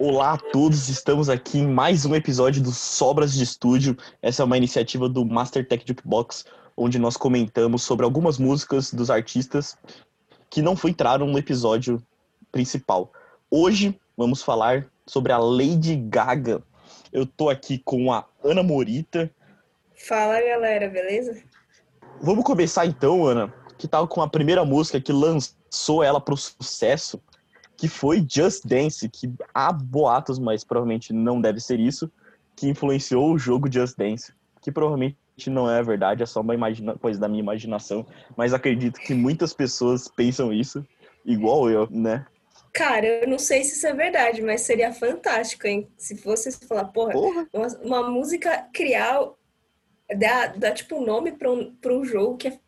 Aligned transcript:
Olá 0.00 0.34
a 0.34 0.38
todos, 0.38 0.88
estamos 0.88 1.28
aqui 1.28 1.58
em 1.58 1.66
mais 1.66 2.06
um 2.06 2.14
episódio 2.14 2.62
do 2.62 2.70
Sobras 2.70 3.32
de 3.34 3.42
Estúdio. 3.42 3.96
Essa 4.22 4.42
é 4.42 4.44
uma 4.44 4.56
iniciativa 4.56 5.08
do 5.08 5.24
Master 5.24 5.66
Tech 5.66 5.84
Jukebox, 5.84 6.44
onde 6.76 7.00
nós 7.00 7.16
comentamos 7.16 7.82
sobre 7.82 8.04
algumas 8.04 8.38
músicas 8.38 8.94
dos 8.94 9.10
artistas 9.10 9.76
que 10.48 10.62
não 10.62 10.78
entraram 10.84 11.26
no 11.26 11.36
episódio 11.36 12.00
principal. 12.52 13.12
Hoje 13.50 13.98
vamos 14.16 14.40
falar 14.40 14.86
sobre 15.04 15.32
a 15.32 15.38
Lady 15.38 15.96
Gaga. 15.96 16.62
Eu 17.12 17.26
tô 17.26 17.50
aqui 17.50 17.78
com 17.78 18.12
a 18.12 18.24
Ana 18.44 18.62
Morita. 18.62 19.28
Fala 19.96 20.40
galera, 20.40 20.88
beleza? 20.88 21.42
Vamos 22.22 22.44
começar 22.44 22.86
então, 22.86 23.26
Ana, 23.26 23.52
que 23.76 23.88
tal 23.88 24.06
com 24.06 24.22
a 24.22 24.28
primeira 24.28 24.64
música 24.64 25.00
que 25.00 25.12
lançou 25.12 26.04
ela 26.04 26.20
pro 26.20 26.36
sucesso, 26.36 27.20
que 27.78 27.86
foi 27.88 28.26
Just 28.28 28.66
Dance, 28.66 29.08
que 29.08 29.32
há 29.54 29.72
boatos, 29.72 30.38
mas 30.38 30.64
provavelmente 30.64 31.12
não 31.12 31.40
deve 31.40 31.60
ser 31.60 31.78
isso, 31.78 32.10
que 32.56 32.68
influenciou 32.68 33.32
o 33.32 33.38
jogo 33.38 33.72
Just 33.72 33.96
Dance, 33.96 34.34
que 34.60 34.72
provavelmente 34.72 35.16
não 35.46 35.70
é 35.70 35.80
verdade, 35.80 36.24
é 36.24 36.26
só 36.26 36.40
uma 36.40 36.54
imagina 36.54 36.98
coisa 36.98 37.20
da 37.20 37.28
minha 37.28 37.40
imaginação, 37.40 38.04
mas 38.36 38.52
acredito 38.52 38.98
que 38.98 39.14
muitas 39.14 39.54
pessoas 39.54 40.08
pensam 40.08 40.52
isso, 40.52 40.84
igual 41.24 41.70
eu, 41.70 41.88
né? 41.88 42.26
Cara, 42.72 43.06
eu 43.06 43.28
não 43.28 43.38
sei 43.38 43.62
se 43.62 43.76
isso 43.76 43.86
é 43.86 43.94
verdade, 43.94 44.42
mas 44.42 44.62
seria 44.62 44.92
fantástico, 44.92 45.64
hein? 45.66 45.88
Se 45.96 46.16
fosse 46.16 46.50
falar, 46.66 46.86
porra, 46.86 47.12
porra. 47.12 47.48
Uma, 47.52 47.68
uma, 47.78 48.10
música 48.10 48.68
criar, 48.72 49.20
dar, 50.18 50.58
dar 50.58 50.72
tipo 50.72 51.00
nome 51.00 51.32
para 51.32 51.50
um, 51.50 51.74
pra 51.76 51.92
um 51.92 52.04
jogo 52.04 52.36
que 52.36 52.48
é 52.48 52.58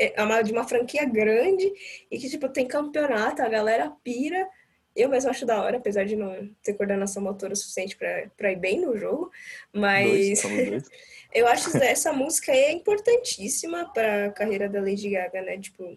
é 0.00 0.22
uma, 0.22 0.42
de 0.42 0.52
uma 0.52 0.66
franquia 0.66 1.04
grande 1.04 1.70
e 2.10 2.18
que, 2.18 2.28
tipo, 2.28 2.48
tem 2.48 2.66
campeonato, 2.66 3.42
a 3.42 3.48
galera 3.48 3.92
pira. 4.02 4.48
Eu 4.96 5.08
mesmo 5.08 5.30
acho 5.30 5.46
da 5.46 5.62
hora, 5.62 5.76
apesar 5.76 6.04
de 6.04 6.16
não 6.16 6.50
ter 6.62 6.74
coordenação 6.74 7.22
motora 7.22 7.54
suficiente 7.54 7.96
para 7.96 8.52
ir 8.52 8.56
bem 8.56 8.80
no 8.80 8.96
jogo. 8.96 9.30
Mas 9.72 10.42
dois, 10.42 10.88
eu 11.32 11.46
acho 11.46 11.70
que 11.70 11.78
essa 11.78 12.12
música 12.12 12.52
é 12.52 12.72
importantíssima 12.72 13.92
para 13.92 14.26
a 14.26 14.30
carreira 14.30 14.68
da 14.68 14.80
Lady 14.80 15.10
Gaga, 15.10 15.42
né? 15.42 15.58
Tipo, 15.58 15.96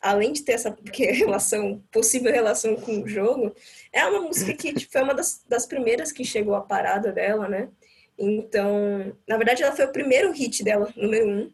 além 0.00 0.32
de 0.32 0.42
ter 0.42 0.52
essa 0.52 0.70
porque 0.72 1.06
relação, 1.12 1.82
possível 1.90 2.32
relação 2.32 2.76
com 2.76 3.02
o 3.02 3.08
jogo, 3.08 3.54
é 3.92 4.04
uma 4.06 4.20
música 4.20 4.52
que 4.52 4.72
tipo, 4.74 4.92
foi 4.92 5.02
uma 5.02 5.14
das, 5.14 5.42
das 5.48 5.66
primeiras 5.66 6.12
que 6.12 6.24
chegou 6.24 6.54
à 6.54 6.60
parada 6.60 7.12
dela, 7.12 7.48
né? 7.48 7.68
Então, 8.18 9.14
na 9.28 9.36
verdade, 9.36 9.62
ela 9.62 9.76
foi 9.76 9.84
o 9.84 9.92
primeiro 9.92 10.32
hit 10.32 10.64
dela, 10.64 10.92
número 10.96 11.28
um. 11.28 11.52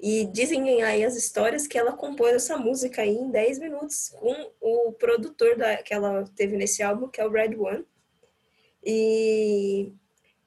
E 0.00 0.26
dizem 0.26 0.82
aí 0.82 1.04
as 1.04 1.16
histórias 1.16 1.66
que 1.66 1.76
ela 1.76 1.92
compôs 1.92 2.32
essa 2.32 2.56
música 2.56 3.02
aí 3.02 3.16
em 3.16 3.30
10 3.30 3.58
minutos 3.58 4.10
com 4.10 4.52
o 4.60 4.92
produtor 4.92 5.56
da, 5.56 5.76
que 5.78 5.92
ela 5.92 6.24
teve 6.36 6.56
nesse 6.56 6.82
álbum, 6.82 7.08
que 7.08 7.20
é 7.20 7.26
o 7.26 7.30
Red 7.30 7.56
One. 7.56 7.84
E 8.84 9.92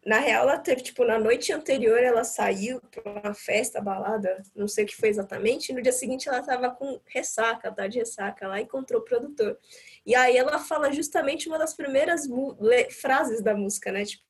na 0.05 0.19
real, 0.19 0.43
ela 0.49 0.57
teve, 0.57 0.81
tipo, 0.81 1.03
na 1.03 1.19
noite 1.19 1.53
anterior 1.53 1.99
ela 1.99 2.23
saiu 2.23 2.81
para 2.81 3.11
uma 3.11 3.33
festa, 3.35 3.79
balada, 3.79 4.41
não 4.55 4.67
sei 4.67 4.83
o 4.83 4.87
que 4.87 4.95
foi 4.95 5.09
exatamente, 5.09 5.69
e 5.69 5.75
no 5.75 5.81
dia 5.81 5.91
seguinte 5.91 6.27
ela 6.27 6.41
tava 6.41 6.71
com 6.71 6.99
ressaca, 7.05 7.71
tá 7.71 7.87
de 7.87 7.99
ressaca 7.99 8.47
lá, 8.47 8.59
encontrou 8.59 9.01
o 9.01 9.05
produtor. 9.05 9.59
E 10.03 10.15
aí 10.15 10.37
ela 10.37 10.57
fala 10.57 10.91
justamente 10.91 11.47
uma 11.47 11.59
das 11.59 11.75
primeiras 11.75 12.27
frases 12.99 13.43
da 13.43 13.53
música, 13.53 13.91
né? 13.91 14.05
Tipo, 14.05 14.23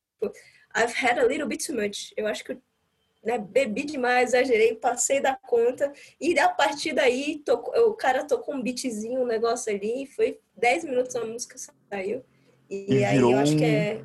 I've 0.75 0.93
had 0.93 1.19
a 1.19 1.25
little 1.25 1.47
bit 1.47 1.65
too 1.65 1.75
much. 1.75 2.13
Eu 2.17 2.27
acho 2.27 2.43
que 2.43 2.57
né, 3.23 3.37
bebi 3.37 3.83
demais, 3.83 4.29
exagerei, 4.29 4.75
passei 4.75 5.19
da 5.19 5.35
conta. 5.35 5.91
E 6.19 6.37
a 6.39 6.49
partir 6.49 6.93
daí, 6.93 7.41
tocou, 7.45 7.73
o 7.89 7.93
cara 7.93 8.23
tocou 8.23 8.55
um 8.55 8.61
beatzinho, 8.61 9.21
um 9.21 9.27
negócio 9.27 9.73
ali, 9.73 10.05
foi 10.07 10.39
10 10.57 10.85
minutos 10.85 11.15
a 11.15 11.25
música 11.25 11.55
saiu. 11.89 12.23
E, 12.69 12.95
e 12.95 13.05
aí 13.05 13.17
eu 13.17 13.37
acho 13.37 13.55
que 13.55 13.65
é 13.65 14.01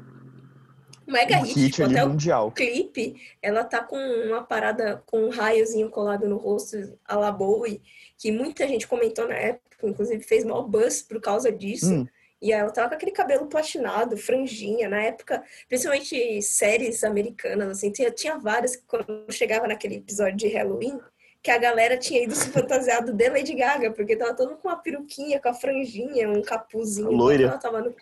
mega 1.06 1.38
um 1.38 1.42
hit, 1.42 1.54
hit 1.54 1.74
tipo, 1.76 1.88
até 1.88 2.04
mundial. 2.04 2.48
o 2.48 2.52
clipe, 2.52 3.14
ela 3.40 3.64
tá 3.64 3.82
com 3.82 3.96
uma 3.96 4.42
parada 4.42 5.02
com 5.06 5.24
um 5.24 5.30
raiozinho 5.30 5.88
colado 5.88 6.28
no 6.28 6.36
rosto, 6.36 6.76
a 7.04 7.16
la 7.16 7.30
Bowie, 7.30 7.80
que 8.18 8.32
muita 8.32 8.66
gente 8.66 8.88
comentou 8.88 9.28
na 9.28 9.34
época, 9.34 9.86
inclusive 9.86 10.22
fez 10.24 10.44
mal 10.44 10.66
buzz 10.68 11.02
por 11.02 11.20
causa 11.20 11.52
disso. 11.52 11.94
Hum. 11.94 12.06
E 12.46 12.52
ela 12.52 12.70
tava 12.70 12.90
com 12.90 12.94
aquele 12.94 13.10
cabelo 13.10 13.46
platinado, 13.46 14.16
franjinha. 14.16 14.88
Na 14.88 15.02
época, 15.02 15.42
principalmente 15.68 16.40
séries 16.40 17.02
americanas, 17.02 17.68
assim, 17.70 17.90
tinha, 17.90 18.08
tinha 18.08 18.38
várias 18.38 18.76
que 18.76 18.84
quando 18.86 19.26
chegava 19.32 19.66
naquele 19.66 19.96
episódio 19.96 20.36
de 20.36 20.46
Halloween, 20.46 21.00
que 21.42 21.50
a 21.50 21.58
galera 21.58 21.98
tinha 21.98 22.22
ido 22.22 22.36
se 22.36 22.48
fantasiado 22.50 23.12
de 23.12 23.28
Lady 23.28 23.52
Gaga, 23.52 23.90
porque 23.90 24.14
tava 24.14 24.32
todo 24.32 24.56
com 24.58 24.68
uma 24.68 24.76
peruquinha, 24.76 25.40
com 25.40 25.48
a 25.48 25.54
franjinha, 25.54 26.30
um 26.30 26.40
capuzinho. 26.40 27.10
Loira. 27.10 27.48
Ela 27.48 27.58
tava 27.58 27.80
no... 27.80 27.92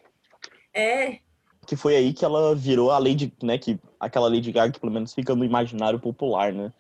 É. 0.75 1.21
Que 1.66 1.75
foi 1.75 1.97
aí 1.97 2.12
que 2.12 2.22
ela 2.22 2.54
virou 2.54 2.91
a 2.91 2.99
Lady, 2.99 3.33
né, 3.43 3.56
que 3.56 3.81
aquela 3.99 4.28
Lady 4.28 4.53
Gaga 4.53 4.75
que 4.75 4.81
pelo 4.81 4.93
menos 4.93 5.15
fica 5.15 5.34
no 5.34 5.43
imaginário 5.47 5.99
popular, 5.99 6.53
né? 6.53 6.71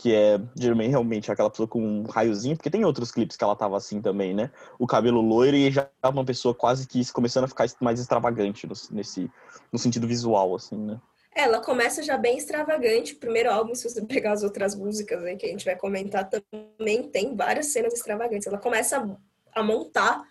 Que 0.00 0.14
é 0.14 0.40
geralmente 0.56 0.88
realmente 0.88 1.30
aquela 1.30 1.50
pessoa 1.50 1.68
com 1.68 1.82
um 1.82 2.02
raiozinho, 2.04 2.56
porque 2.56 2.70
tem 2.70 2.86
outros 2.86 3.12
clipes 3.12 3.36
que 3.36 3.44
ela 3.44 3.54
tava 3.54 3.76
assim 3.76 4.00
também, 4.00 4.32
né? 4.32 4.50
O 4.78 4.86
cabelo 4.86 5.20
loiro 5.20 5.54
e 5.54 5.70
já 5.70 5.90
uma 6.02 6.24
pessoa 6.24 6.54
quase 6.54 6.88
que 6.88 7.12
começando 7.12 7.44
a 7.44 7.48
ficar 7.48 7.66
mais 7.80 8.00
extravagante 8.00 8.66
no, 8.66 8.72
nesse, 8.92 9.30
no 9.70 9.78
sentido 9.78 10.08
visual, 10.08 10.54
assim, 10.54 10.78
né? 10.78 10.98
É, 11.34 11.42
ela 11.42 11.60
começa 11.60 12.02
já 12.02 12.16
bem 12.16 12.38
extravagante. 12.38 13.12
O 13.12 13.18
primeiro 13.18 13.50
álbum, 13.50 13.74
se 13.74 13.88
você 13.88 14.00
pegar 14.02 14.32
as 14.32 14.42
outras 14.42 14.74
músicas 14.74 15.22
aí 15.22 15.36
que 15.36 15.44
a 15.44 15.50
gente 15.50 15.66
vai 15.66 15.76
comentar, 15.76 16.28
também 16.28 17.02
tem 17.10 17.36
várias 17.36 17.66
cenas 17.66 17.92
extravagantes. 17.92 18.46
Ela 18.46 18.58
começa 18.58 18.98
a, 18.98 19.60
a 19.60 19.62
montar 19.62 20.24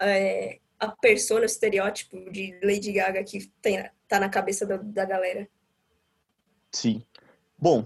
é, 0.00 0.60
a 0.78 0.86
persona, 0.86 1.42
o 1.42 1.44
estereótipo 1.44 2.30
de 2.30 2.56
Lady 2.62 2.92
Gaga 2.92 3.24
que 3.24 3.48
tem, 3.60 3.84
tá 4.06 4.20
na 4.20 4.28
cabeça 4.28 4.64
da, 4.64 4.76
da 4.76 5.04
galera. 5.04 5.48
Sim. 6.70 7.02
Bom, 7.58 7.84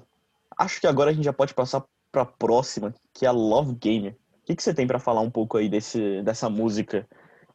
acho 0.58 0.80
que 0.80 0.86
agora 0.86 1.10
a 1.10 1.14
gente 1.14 1.24
já 1.24 1.32
pode 1.32 1.54
passar 1.54 1.84
para 2.10 2.22
a 2.22 2.26
próxima, 2.26 2.94
que 3.14 3.24
é 3.24 3.28
a 3.28 3.32
Love 3.32 3.74
Game. 3.74 4.08
O 4.10 4.44
que, 4.44 4.56
que 4.56 4.62
você 4.62 4.74
tem 4.74 4.86
para 4.86 4.98
falar 4.98 5.20
um 5.20 5.30
pouco 5.30 5.56
aí 5.56 5.68
desse, 5.68 6.22
dessa 6.22 6.50
música 6.50 7.08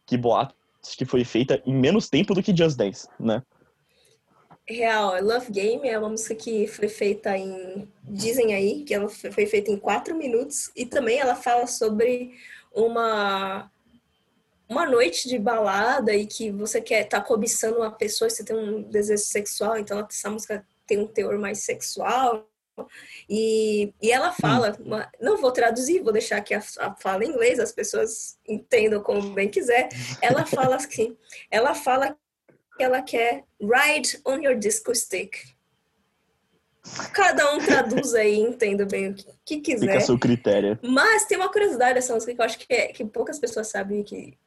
que 0.06 0.18
boatos 0.18 0.56
que 0.96 1.06
foi 1.06 1.24
feita 1.26 1.62
em 1.66 1.76
menos 1.76 2.10
tempo 2.10 2.34
do 2.34 2.42
que 2.42 2.56
Just 2.56 2.78
Dance, 2.78 3.08
né? 3.20 3.44
Real, 4.68 5.22
Love 5.24 5.52
Game 5.52 5.88
é 5.88 5.98
uma 5.98 6.10
música 6.10 6.36
que 6.36 6.68
foi 6.68 6.88
feita 6.88 7.38
em. 7.38 7.88
Dizem 8.04 8.54
aí 8.54 8.84
que 8.84 8.94
ela 8.94 9.08
foi 9.08 9.46
feita 9.46 9.72
em 9.72 9.78
quatro 9.78 10.16
minutos 10.16 10.72
e 10.76 10.86
também 10.86 11.20
ela 11.20 11.36
fala 11.36 11.68
sobre 11.68 12.34
uma 12.74 13.72
uma 14.70 14.86
noite 14.86 15.30
de 15.30 15.40
balada 15.40 16.14
e 16.14 16.26
que 16.26 16.52
você 16.52 16.82
quer 16.82 17.06
tá 17.06 17.22
cobiçando 17.22 17.78
uma 17.78 17.92
pessoa, 17.92 18.30
você 18.30 18.44
tem 18.44 18.58
um 18.58 18.82
desejo 18.84 19.24
sexual, 19.24 19.78
então 19.78 20.06
essa 20.10 20.30
música 20.30 20.66
tem 20.86 21.00
um 21.00 21.08
teor 21.08 21.38
mais 21.40 21.60
sexual 21.60 22.46
e, 23.30 23.94
e 24.02 24.12
ela 24.12 24.32
fala, 24.32 24.76
hum. 24.80 24.84
uma, 24.86 25.12
não 25.20 25.38
vou 25.38 25.52
traduzir, 25.52 26.02
vou 26.02 26.14
deixar 26.14 26.38
aqui 26.38 26.54
a, 26.54 26.62
a, 26.80 26.96
fala 26.96 27.24
em 27.24 27.30
inglês, 27.30 27.60
as 27.60 27.72
pessoas 27.72 28.38
entendam 28.48 29.02
como 29.02 29.34
bem 29.34 29.50
quiser. 29.50 29.90
Ela 30.22 30.46
fala 30.46 30.76
assim, 30.76 31.16
ela 31.50 31.74
fala 31.74 32.18
que 32.78 32.84
ela 32.84 33.02
quer 33.02 33.44
ride 33.60 34.20
on 34.26 34.42
your 34.42 34.58
disco 34.58 34.94
stick. 34.94 35.36
Cada 37.14 37.54
um 37.54 37.58
traduz 37.60 38.14
aí, 38.14 38.40
entenda 38.40 38.86
bem 38.86 39.10
o 39.10 39.14
que, 39.14 39.26
que 39.44 39.60
quiser. 39.60 39.88
Fica 39.88 39.98
a 39.98 40.02
seu 40.02 40.18
critério. 40.18 40.80
Mas 40.82 41.26
tem 41.26 41.38
uma 41.38 41.52
curiosidade 41.52 41.96
dessa 41.96 42.14
música 42.14 42.34
que 42.34 42.40
eu 42.40 42.46
acho 42.46 42.60
que, 42.60 42.74
é, 42.74 42.88
que 42.88 43.04
poucas 43.04 43.40
pessoas 43.40 43.68
sabem 43.68 44.04
que 44.04 44.38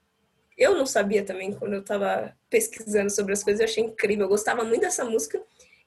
eu 0.57 0.75
não 0.75 0.87
sabia 0.87 1.25
também 1.25 1.53
quando 1.53 1.75
eu 1.75 1.85
tava 1.85 2.35
pesquisando 2.49 3.11
sobre 3.11 3.33
as 3.33 3.43
coisas, 3.43 3.61
eu 3.61 3.67
achei 3.67 3.85
incrível. 3.85 4.25
Eu 4.25 4.29
gostava 4.29 4.65
muito 4.65 4.83
dessa 4.83 5.05
música 5.05 5.43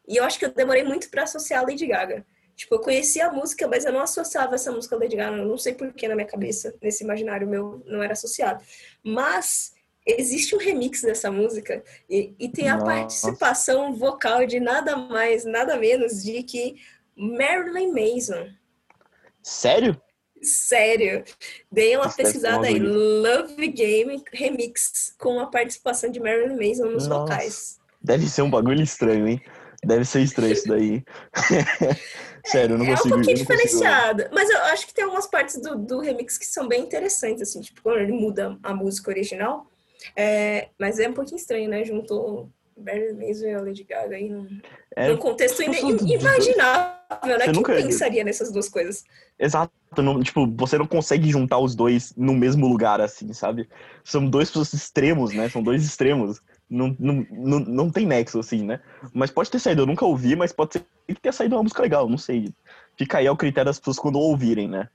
e 0.08 0.18
eu 0.18 0.24
acho 0.24 0.38
que 0.38 0.46
eu 0.46 0.54
demorei 0.54 0.84
muito 0.84 1.10
para 1.10 1.24
associar 1.24 1.62
a 1.62 1.66
Lady 1.66 1.86
Gaga. 1.86 2.26
Tipo, 2.56 2.76
eu 2.76 2.80
conhecia 2.80 3.28
a 3.28 3.32
música, 3.32 3.68
mas 3.68 3.84
eu 3.84 3.92
não 3.92 4.02
associava 4.02 4.56
essa 4.56 4.72
música 4.72 4.96
Lady 4.96 5.16
Gaga. 5.16 5.38
Eu 5.38 5.48
não 5.48 5.58
sei 5.58 5.74
porquê 5.74 6.08
na 6.08 6.16
minha 6.16 6.28
cabeça, 6.28 6.76
nesse 6.82 7.04
imaginário 7.04 7.48
meu, 7.48 7.82
não 7.86 8.04
era 8.04 8.14
associado. 8.14 8.64
Mas 9.04 9.74
existe 10.06 10.56
um 10.56 10.60
remix 10.60 11.02
dessa 11.02 11.32
música 11.32 11.84
e, 12.10 12.36
e 12.38 12.50
tem 12.50 12.68
a 12.68 12.76
Nossa. 12.76 12.86
participação 12.86 13.96
vocal 13.96 14.46
de 14.46 14.60
nada 14.60 14.96
mais, 14.98 15.46
nada 15.46 15.78
menos 15.78 16.22
de 16.22 16.44
que 16.44 16.76
Marilyn 17.16 17.92
Mason. 17.92 18.50
Sério? 19.42 20.00
Sério. 20.42 21.24
Dei 21.72 21.96
uma 21.96 22.12
pesquisada 22.12 22.68
aí. 22.68 22.78
Love 22.78 23.68
Game 23.70 24.22
Remix 24.32 25.16
com 25.18 25.40
a 25.40 25.48
participação 25.48 26.10
de 26.12 26.20
Marilyn 26.20 26.56
Mason 26.56 26.86
nos 26.86 27.08
Nossa. 27.08 27.22
vocais. 27.22 27.80
Deve 28.02 28.28
ser 28.28 28.42
um 28.42 28.50
bagulho 28.50 28.82
estranho, 28.82 29.28
hein? 29.28 29.42
Deve 29.84 30.06
ser 30.06 30.22
estranho 30.22 30.54
isso 30.54 30.68
daí. 30.68 31.04
Sério, 32.46 32.74
eu 32.74 32.78
não 32.78 32.86
consigo. 32.86 33.10
É 33.10 33.12
um 33.12 33.18
pouquinho 33.18 33.38
diferenciado. 33.38 34.26
Mas 34.34 34.50
eu 34.50 34.58
acho 34.64 34.86
que 34.86 34.94
tem 34.94 35.04
algumas 35.04 35.28
partes 35.28 35.62
do, 35.62 35.78
do 35.78 36.00
remix 36.00 36.38
que 36.38 36.46
são 36.46 36.68
bem 36.68 36.82
interessantes, 36.82 37.42
assim, 37.42 37.62
tipo, 37.62 37.82
quando 37.82 38.00
ele 38.00 38.12
muda 38.12 38.58
a 38.62 38.74
música 38.74 39.10
original. 39.10 39.66
É, 40.16 40.68
mas 40.78 41.00
é 41.00 41.08
um 41.08 41.14
pouquinho 41.14 41.38
estranho, 41.38 41.70
né? 41.70 41.86
Juntou 41.86 42.50
Barry 42.76 43.14
Mason 43.14 43.46
e 43.46 43.54
a 43.54 43.62
Lady 43.62 43.84
Gaga 43.84 44.16
aí 44.16 44.30
num, 44.30 44.48
é, 44.96 45.10
num 45.10 45.18
contexto 45.18 45.62
inimaginável, 45.62 47.38
né? 47.38 47.46
Quem 47.46 47.54
nunca... 47.54 47.74
pensaria 47.74 48.24
nessas 48.24 48.52
duas 48.52 48.68
coisas? 48.68 49.04
Exato. 49.40 49.72
Não, 49.98 50.22
tipo, 50.22 50.46
você 50.58 50.78
não 50.78 50.88
consegue 50.88 51.30
juntar 51.30 51.60
os 51.60 51.76
dois 51.76 52.14
no 52.18 52.34
mesmo 52.34 52.68
lugar, 52.68 53.00
assim, 53.00 53.32
sabe? 53.32 53.70
São 54.04 54.28
dois 54.28 54.52
extremos, 54.74 55.34
né? 55.34 55.48
São 55.50 55.62
dois 55.62 55.84
extremos 55.84 56.42
não, 56.74 56.96
não, 57.00 57.28
não, 57.32 57.60
não 57.60 57.90
tem 57.92 58.06
nexo, 58.06 58.40
assim, 58.40 58.64
né? 58.64 58.82
Mas 59.14 59.30
pode 59.30 59.52
ter 59.52 59.60
saído, 59.60 59.84
eu 59.84 59.86
nunca 59.86 60.06
ouvi, 60.06 60.36
mas 60.36 60.52
pode 60.52 60.74
ser 60.74 60.86
que 61.08 61.22
tenha 61.22 61.32
saído 61.32 61.56
uma 61.56 61.64
música 61.64 61.82
legal, 61.82 62.10
não 62.10 62.18
sei. 62.18 62.54
Fica 62.98 63.20
aí 63.20 63.28
ao 63.28 63.38
critério 63.38 63.70
das 63.70 63.80
pessoas 63.80 64.00
quando 64.00 64.20
ouvirem, 64.20 64.68
né? 64.68 64.90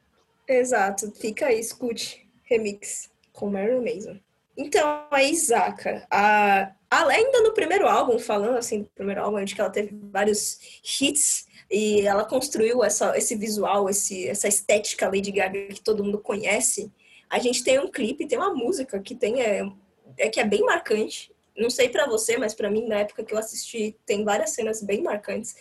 Exato, 0.47 1.11
fica 1.13 1.47
aí, 1.47 1.61
escute. 1.61 2.27
Remix 2.45 3.11
com 3.33 3.51
Marilyn 3.51 3.85
Mason. 3.85 4.17
Então, 4.57 5.07
a 5.11 5.23
Isaka, 5.23 6.05
a, 6.11 6.73
ainda 6.91 7.43
no 7.43 7.53
primeiro 7.53 7.87
álbum, 7.87 8.19
falando 8.19 8.57
assim 8.57 8.83
do 8.83 8.91
primeiro 8.95 9.23
álbum, 9.23 9.37
onde 9.37 9.55
ela 9.59 9.71
teve 9.71 9.97
vários 10.11 10.59
hits 11.01 11.47
e 11.71 12.01
ela 12.07 12.25
construiu 12.25 12.83
essa, 12.83 13.17
esse 13.17 13.37
visual, 13.37 13.89
esse, 13.89 14.27
essa 14.27 14.49
estética 14.49 15.07
Lady 15.07 15.31
Gaga 15.31 15.69
que 15.69 15.81
todo 15.81 16.03
mundo 16.03 16.19
conhece. 16.19 16.91
A 17.31 17.39
gente 17.39 17.63
tem 17.63 17.79
um 17.79 17.91
clipe, 17.91 18.27
tem 18.27 18.39
uma 18.39 18.53
música 18.53 18.99
que 18.99 19.15
tem 19.15 19.43
é, 19.43 19.71
é 20.17 20.29
que 20.29 20.41
é 20.41 20.45
bem 20.45 20.65
marcante. 20.65 21.31
Não 21.59 21.71
sei 21.71 21.89
para 21.89 22.07
você, 22.07 22.39
mas 22.39 22.55
para 22.55 22.71
mim 22.71 22.87
na 22.87 22.97
época 22.97 23.25
que 23.25 23.35
eu 23.35 23.39
assisti 23.39 23.97
tem 24.07 24.25
várias 24.25 24.51
cenas 24.51 24.83
bem 24.83 25.03
marcantes, 25.03 25.57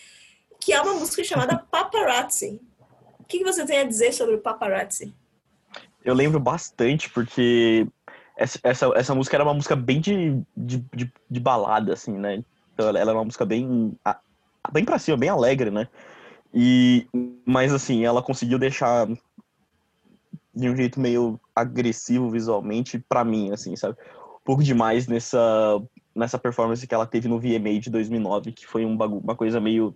que 0.60 0.74
é 0.74 0.82
uma 0.82 0.94
música 0.94 1.24
chamada 1.24 1.58
Paparazzi. 1.72 2.62
O 3.20 3.24
que 3.24 3.44
você 3.44 3.66
tem 3.66 3.80
a 3.80 3.84
dizer 3.84 4.14
sobre 4.14 4.38
Paparazzi? 4.38 5.14
Eu 6.04 6.14
lembro 6.14 6.40
bastante 6.40 7.10
porque 7.10 7.88
essa, 8.38 8.60
essa, 8.64 8.92
essa 8.96 9.16
música 9.16 9.36
era 9.36 9.44
uma 9.44 9.54
música 9.54 9.76
bem 9.76 10.00
de, 10.00 10.42
de, 10.56 10.78
de, 10.96 11.12
de 11.30 11.40
balada, 11.40 11.94
assim, 11.94 12.14
né? 12.14 12.44
Então, 12.74 12.88
ela, 12.88 13.00
ela 13.00 13.12
é 13.12 13.14
uma 13.16 13.26
música 13.26 13.46
bem 13.46 13.98
bem 14.72 14.86
pra 14.86 15.00
cima, 15.00 15.18
bem 15.18 15.30
alegre, 15.30 15.72
né? 15.72 15.88
E, 16.54 17.08
mas 17.46 17.74
assim, 17.74 18.06
ela 18.06 18.22
conseguiu 18.22 18.60
deixar 18.60 19.08
de 20.54 20.70
um 20.70 20.76
jeito 20.76 21.00
meio 21.00 21.40
agressivo 21.56 22.30
visualmente 22.30 22.98
para 23.00 23.24
mim, 23.24 23.52
assim, 23.52 23.76
sabe? 23.76 23.98
Um 24.48 24.56
pouco 24.56 24.64
demais 24.64 25.08
nessa, 25.08 25.82
nessa 26.16 26.38
performance 26.38 26.88
que 26.88 26.94
ela 26.94 27.06
teve 27.06 27.28
no 27.28 27.38
VMA 27.38 27.80
de 27.82 27.90
2009, 27.90 28.54
que 28.54 28.66
foi 28.66 28.86
um 28.86 28.96
uma 28.96 29.36
coisa 29.36 29.60
meio 29.60 29.94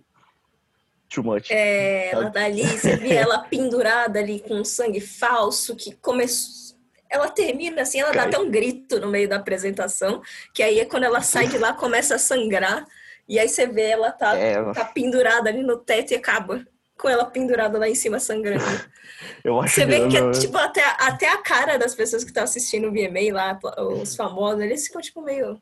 too 1.08 1.24
much. 1.24 1.50
É, 1.50 2.10
sabe? 2.10 2.22
ela 2.22 2.30
tá 2.30 2.44
ali, 2.44 2.66
você 2.66 2.96
vê 2.96 3.14
ela 3.16 3.38
pendurada 3.44 4.18
ali 4.18 4.40
com 4.40 4.62
sangue 4.62 5.00
falso, 5.00 5.74
que 5.74 5.94
começou 5.96 6.72
ela 7.08 7.28
termina 7.28 7.82
assim, 7.82 8.00
ela 8.00 8.10
dá 8.10 8.24
até 8.24 8.38
um 8.38 8.50
grito 8.50 8.98
no 8.98 9.08
meio 9.08 9.28
da 9.28 9.36
apresentação, 9.36 10.22
que 10.54 10.62
aí 10.62 10.80
é 10.80 10.84
quando 10.86 11.04
ela 11.04 11.20
sai 11.20 11.46
de 11.46 11.58
lá, 11.58 11.74
começa 11.74 12.14
a 12.14 12.18
sangrar. 12.18 12.86
E 13.28 13.38
aí 13.38 13.48
você 13.48 13.66
vê 13.66 13.90
ela 13.90 14.10
tá, 14.10 14.34
é... 14.36 14.72
tá 14.72 14.84
pendurada 14.86 15.50
ali 15.50 15.62
no 15.62 15.76
teto 15.76 16.12
e 16.12 16.16
acaba 16.16 16.66
com 17.02 17.08
ela 17.08 17.24
pendurada 17.24 17.76
lá 17.78 17.88
em 17.88 17.96
cima 17.96 18.20
sangrando. 18.20 18.62
Eu 19.42 19.60
acho 19.60 19.74
Você 19.74 19.84
vê 19.84 20.08
que, 20.08 20.16
é, 20.16 20.30
tipo, 20.30 20.56
até, 20.56 20.82
até 21.00 21.28
a 21.28 21.38
cara 21.38 21.76
das 21.76 21.96
pessoas 21.96 22.22
que 22.22 22.30
estão 22.30 22.44
assistindo 22.44 22.86
o 22.86 22.92
VMA 22.92 23.32
lá, 23.32 23.58
os 24.00 24.14
famosos, 24.14 24.60
eles 24.60 24.86
ficam, 24.86 25.02
tipo, 25.02 25.20
meio 25.20 25.60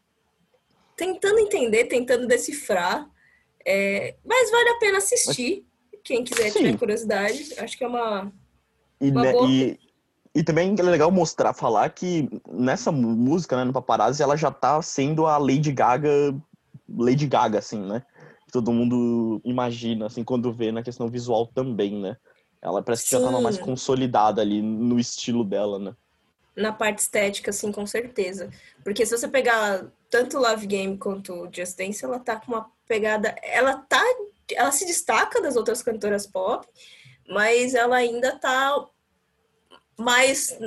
tentando 0.94 1.38
entender, 1.38 1.86
tentando 1.86 2.26
decifrar. 2.26 3.08
É... 3.66 4.16
Mas 4.22 4.50
vale 4.50 4.68
a 4.68 4.78
pena 4.78 4.98
assistir, 4.98 5.64
quem 6.04 6.22
quiser 6.22 6.50
Sim. 6.50 6.58
tiver 6.58 6.78
curiosidade. 6.78 7.54
Acho 7.58 7.78
que 7.78 7.84
é 7.84 7.88
uma. 7.88 8.30
E, 9.00 9.10
uma 9.10 9.32
boa... 9.32 9.48
e, 9.48 9.78
e 10.34 10.42
também 10.42 10.74
é 10.78 10.82
legal 10.82 11.10
mostrar, 11.10 11.54
falar 11.54 11.88
que 11.88 12.28
nessa 12.50 12.92
música, 12.92 13.56
né, 13.56 13.64
no 13.64 13.72
Paparazzi, 13.72 14.22
ela 14.22 14.36
já 14.36 14.50
tá 14.50 14.80
sendo 14.82 15.26
a 15.26 15.38
Lady 15.38 15.72
Gaga 15.72 16.34
Lady 16.98 17.26
Gaga, 17.26 17.58
assim, 17.58 17.80
né? 17.80 18.02
Que 18.50 18.52
todo 18.52 18.72
mundo 18.72 19.40
imagina, 19.44 20.06
assim, 20.06 20.24
quando 20.24 20.52
vê 20.52 20.72
na 20.72 20.82
questão 20.82 21.08
visual 21.08 21.46
também, 21.46 22.00
né? 22.00 22.16
Ela 22.60 22.82
parece 22.82 23.04
que 23.04 23.10
Sim. 23.10 23.20
já 23.20 23.24
tava 23.24 23.40
mais 23.40 23.56
consolidada 23.58 24.42
ali 24.42 24.60
no 24.60 24.98
estilo 24.98 25.44
dela, 25.44 25.78
né? 25.78 25.94
Na 26.56 26.72
parte 26.72 26.98
estética, 26.98 27.50
assim, 27.50 27.70
com 27.70 27.86
certeza. 27.86 28.50
Porque 28.82 29.06
se 29.06 29.16
você 29.16 29.28
pegar 29.28 29.86
tanto 30.10 30.36
Love 30.36 30.66
Game 30.66 30.98
quanto 30.98 31.48
Just 31.52 31.78
Dance, 31.78 32.04
ela 32.04 32.18
tá 32.18 32.40
com 32.40 32.50
uma 32.50 32.68
pegada. 32.88 33.36
Ela 33.40 33.76
tá. 33.76 34.02
Ela 34.52 34.72
se 34.72 34.84
destaca 34.84 35.40
das 35.40 35.54
outras 35.54 35.80
cantoras 35.80 36.26
pop, 36.26 36.66
mas 37.28 37.72
ela 37.72 37.94
ainda 37.94 38.36
tá 38.36 38.84
mais 39.96 40.58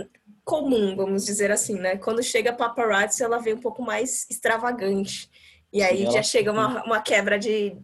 comum, 0.45 0.95
vamos 0.95 1.25
dizer 1.25 1.51
assim, 1.51 1.75
né? 1.75 1.97
Quando 1.97 2.23
chega 2.23 2.53
paparazzi, 2.53 3.23
ela 3.23 3.39
vem 3.39 3.55
um 3.55 3.59
pouco 3.59 3.81
mais 3.81 4.25
extravagante. 4.29 5.29
E 5.73 5.81
aí 5.81 6.05
já 6.05 6.21
chega 6.21 6.51
uma, 6.51 6.83
uma 6.83 7.01
quebra 7.01 7.39
de, 7.39 7.75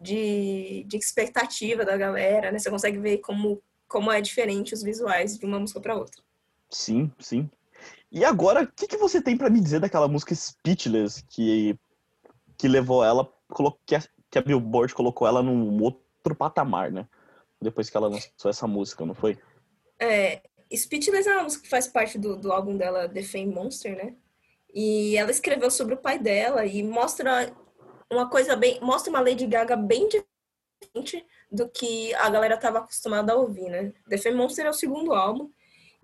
de, 0.00 0.84
de 0.86 0.96
expectativa 0.96 1.84
da 1.84 1.96
galera, 1.96 2.52
né? 2.52 2.60
Você 2.60 2.70
consegue 2.70 2.98
ver 2.98 3.18
como, 3.18 3.60
como 3.88 4.12
é 4.12 4.20
diferente 4.20 4.72
os 4.72 4.84
visuais 4.84 5.36
de 5.36 5.44
uma 5.44 5.58
música 5.58 5.80
para 5.80 5.96
outra. 5.96 6.22
Sim, 6.70 7.10
sim. 7.18 7.50
E 8.10 8.24
agora, 8.24 8.62
o 8.62 8.66
que, 8.68 8.86
que 8.86 8.96
você 8.96 9.20
tem 9.20 9.36
para 9.36 9.50
me 9.50 9.60
dizer 9.60 9.80
daquela 9.80 10.06
música 10.06 10.32
Speechless 10.32 11.24
que, 11.28 11.76
que 12.56 12.68
levou 12.68 13.04
ela, 13.04 13.28
que 13.84 13.96
a, 13.96 14.02
que 14.30 14.38
a 14.38 14.42
Billboard 14.42 14.94
colocou 14.94 15.26
ela 15.26 15.42
num 15.42 15.82
outro 15.82 16.36
patamar, 16.38 16.92
né? 16.92 17.08
Depois 17.60 17.90
que 17.90 17.96
ela 17.96 18.06
lançou 18.06 18.48
essa 18.48 18.68
música, 18.68 19.04
não 19.04 19.14
foi? 19.14 19.36
É, 19.98 20.40
Speechless 20.72 21.28
é 21.28 21.32
uma 21.32 21.42
música 21.42 21.64
que 21.64 21.68
faz 21.68 21.88
parte 21.88 22.16
do, 22.16 22.36
do 22.36 22.52
álbum 22.52 22.76
dela, 22.76 23.08
The 23.08 23.24
Fame 23.24 23.52
Monster, 23.52 23.96
né? 23.96 24.14
E 24.74 25.16
ela 25.16 25.30
escreveu 25.30 25.70
sobre 25.70 25.94
o 25.94 25.98
pai 25.98 26.18
dela 26.18 26.66
e 26.66 26.82
mostra 26.82 27.54
uma 28.10 28.28
coisa 28.28 28.56
bem, 28.56 28.80
mostra 28.80 29.10
uma 29.10 29.20
Lady 29.20 29.46
Gaga 29.46 29.76
bem 29.76 30.08
diferente 30.08 31.24
do 31.50 31.68
que 31.68 32.12
a 32.14 32.28
galera 32.28 32.56
estava 32.56 32.78
acostumada 32.78 33.32
a 33.32 33.36
ouvir, 33.36 33.70
né? 33.70 33.92
The 34.08 34.18
Fame 34.18 34.36
Monster 34.36 34.66
é 34.66 34.70
o 34.70 34.74
segundo 34.74 35.14
álbum 35.14 35.50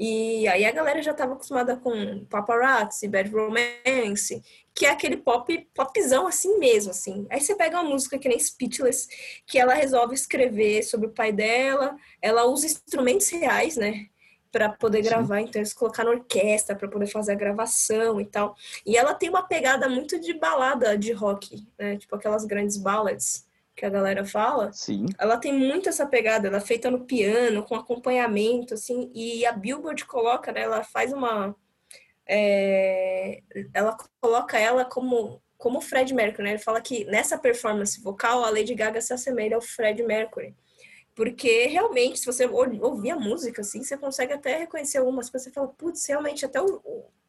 e 0.03 0.49
aí 0.49 0.65
a 0.65 0.73
galera 0.73 1.03
já 1.03 1.11
estava 1.11 1.35
acostumada 1.35 1.77
com 1.77 2.25
Paparazzi, 2.25 3.07
Bad 3.07 3.29
Romance, 3.29 4.43
que 4.75 4.87
é 4.87 4.91
aquele 4.91 5.19
pop, 5.19 5.69
popzão 5.75 6.27
assim 6.27 6.59
mesmo, 6.59 6.91
assim. 6.91 7.27
Aí 7.29 7.39
você 7.39 7.55
pega 7.55 7.79
uma 7.79 7.91
música 7.91 8.19
que 8.19 8.27
nem 8.27 8.39
Speechless, 8.39 9.07
que 9.47 9.59
ela 9.59 9.75
resolve 9.75 10.15
escrever 10.15 10.85
sobre 10.85 11.09
o 11.09 11.13
pai 11.13 11.33
dela, 11.33 11.95
ela 12.23 12.47
usa 12.47 12.65
instrumentos 12.65 13.29
reais, 13.29 13.77
né? 13.77 14.07
Para 14.51 14.69
poder 14.69 15.03
gravar, 15.03 15.39
Sim. 15.39 15.45
então 15.45 15.61
eles 15.61 15.73
colocaram 15.73 16.11
orquestra 16.11 16.75
para 16.75 16.89
poder 16.89 17.07
fazer 17.07 17.33
a 17.33 17.37
gravação 17.37 18.21
e 18.21 18.25
tal. 18.25 18.57
E 18.85 18.97
ela 18.97 19.15
tem 19.15 19.29
uma 19.29 19.43
pegada 19.43 19.89
muito 19.89 20.21
de 20.21 20.35
balada 20.35 20.97
de 20.99 21.13
rock, 21.13 21.67
né? 21.79 21.97
Tipo 21.97 22.17
aquelas 22.17 22.45
grandes 22.45 22.77
ballads 22.77 23.47
que 23.77 23.87
a 23.87 23.91
galera 23.91 24.25
fala. 24.25 24.73
Sim. 24.73 25.07
Ela 25.19 25.39
tem 25.39 25.53
muito 25.53 25.89
essa 25.89 26.07
pegada, 26.07 26.49
ela 26.49 26.59
é 26.59 26.61
feita 26.61 26.91
no 26.91 27.05
piano, 27.07 27.63
com 27.63 27.75
acompanhamento, 27.75 28.75
assim, 28.75 29.11
e 29.15 29.47
a 29.47 29.53
Billboard 29.53 30.05
coloca, 30.05 30.53
né? 30.53 30.63
Ela 30.63 30.83
faz 30.85 31.13
uma. 31.13 31.55
É, 32.27 33.41
ela 33.73 33.97
coloca 34.21 34.59
ela 34.59 34.85
como 34.85 35.41
como 35.61 35.79
o 35.79 35.83
Fred 35.83 36.15
Mercury, 36.15 36.43
né? 36.43 36.51
Ele 36.53 36.59
fala 36.59 36.81
que 36.81 37.05
nessa 37.05 37.37
performance 37.37 38.01
vocal 38.01 38.43
a 38.43 38.51
Lady 38.51 38.75
Gaga 38.75 39.01
se 39.03 39.13
assemelha 39.13 39.57
ao 39.57 39.61
Fred 39.61 40.03
Mercury. 40.03 40.57
Porque 41.15 41.67
realmente, 41.67 42.21
se 42.21 42.27
você 42.27 42.47
ouvir 42.47 43.11
a 43.11 43.17
música, 43.17 43.61
assim, 43.61 43.83
você 43.83 43.97
consegue 43.97 44.33
até 44.33 44.59
reconhecer 44.59 44.99
algumas 44.99 45.29
coisas. 45.29 45.49
Você 45.49 45.55
fala, 45.55 45.69
putz, 45.69 46.07
realmente, 46.07 46.45
até 46.47 46.63
o, 46.63 46.81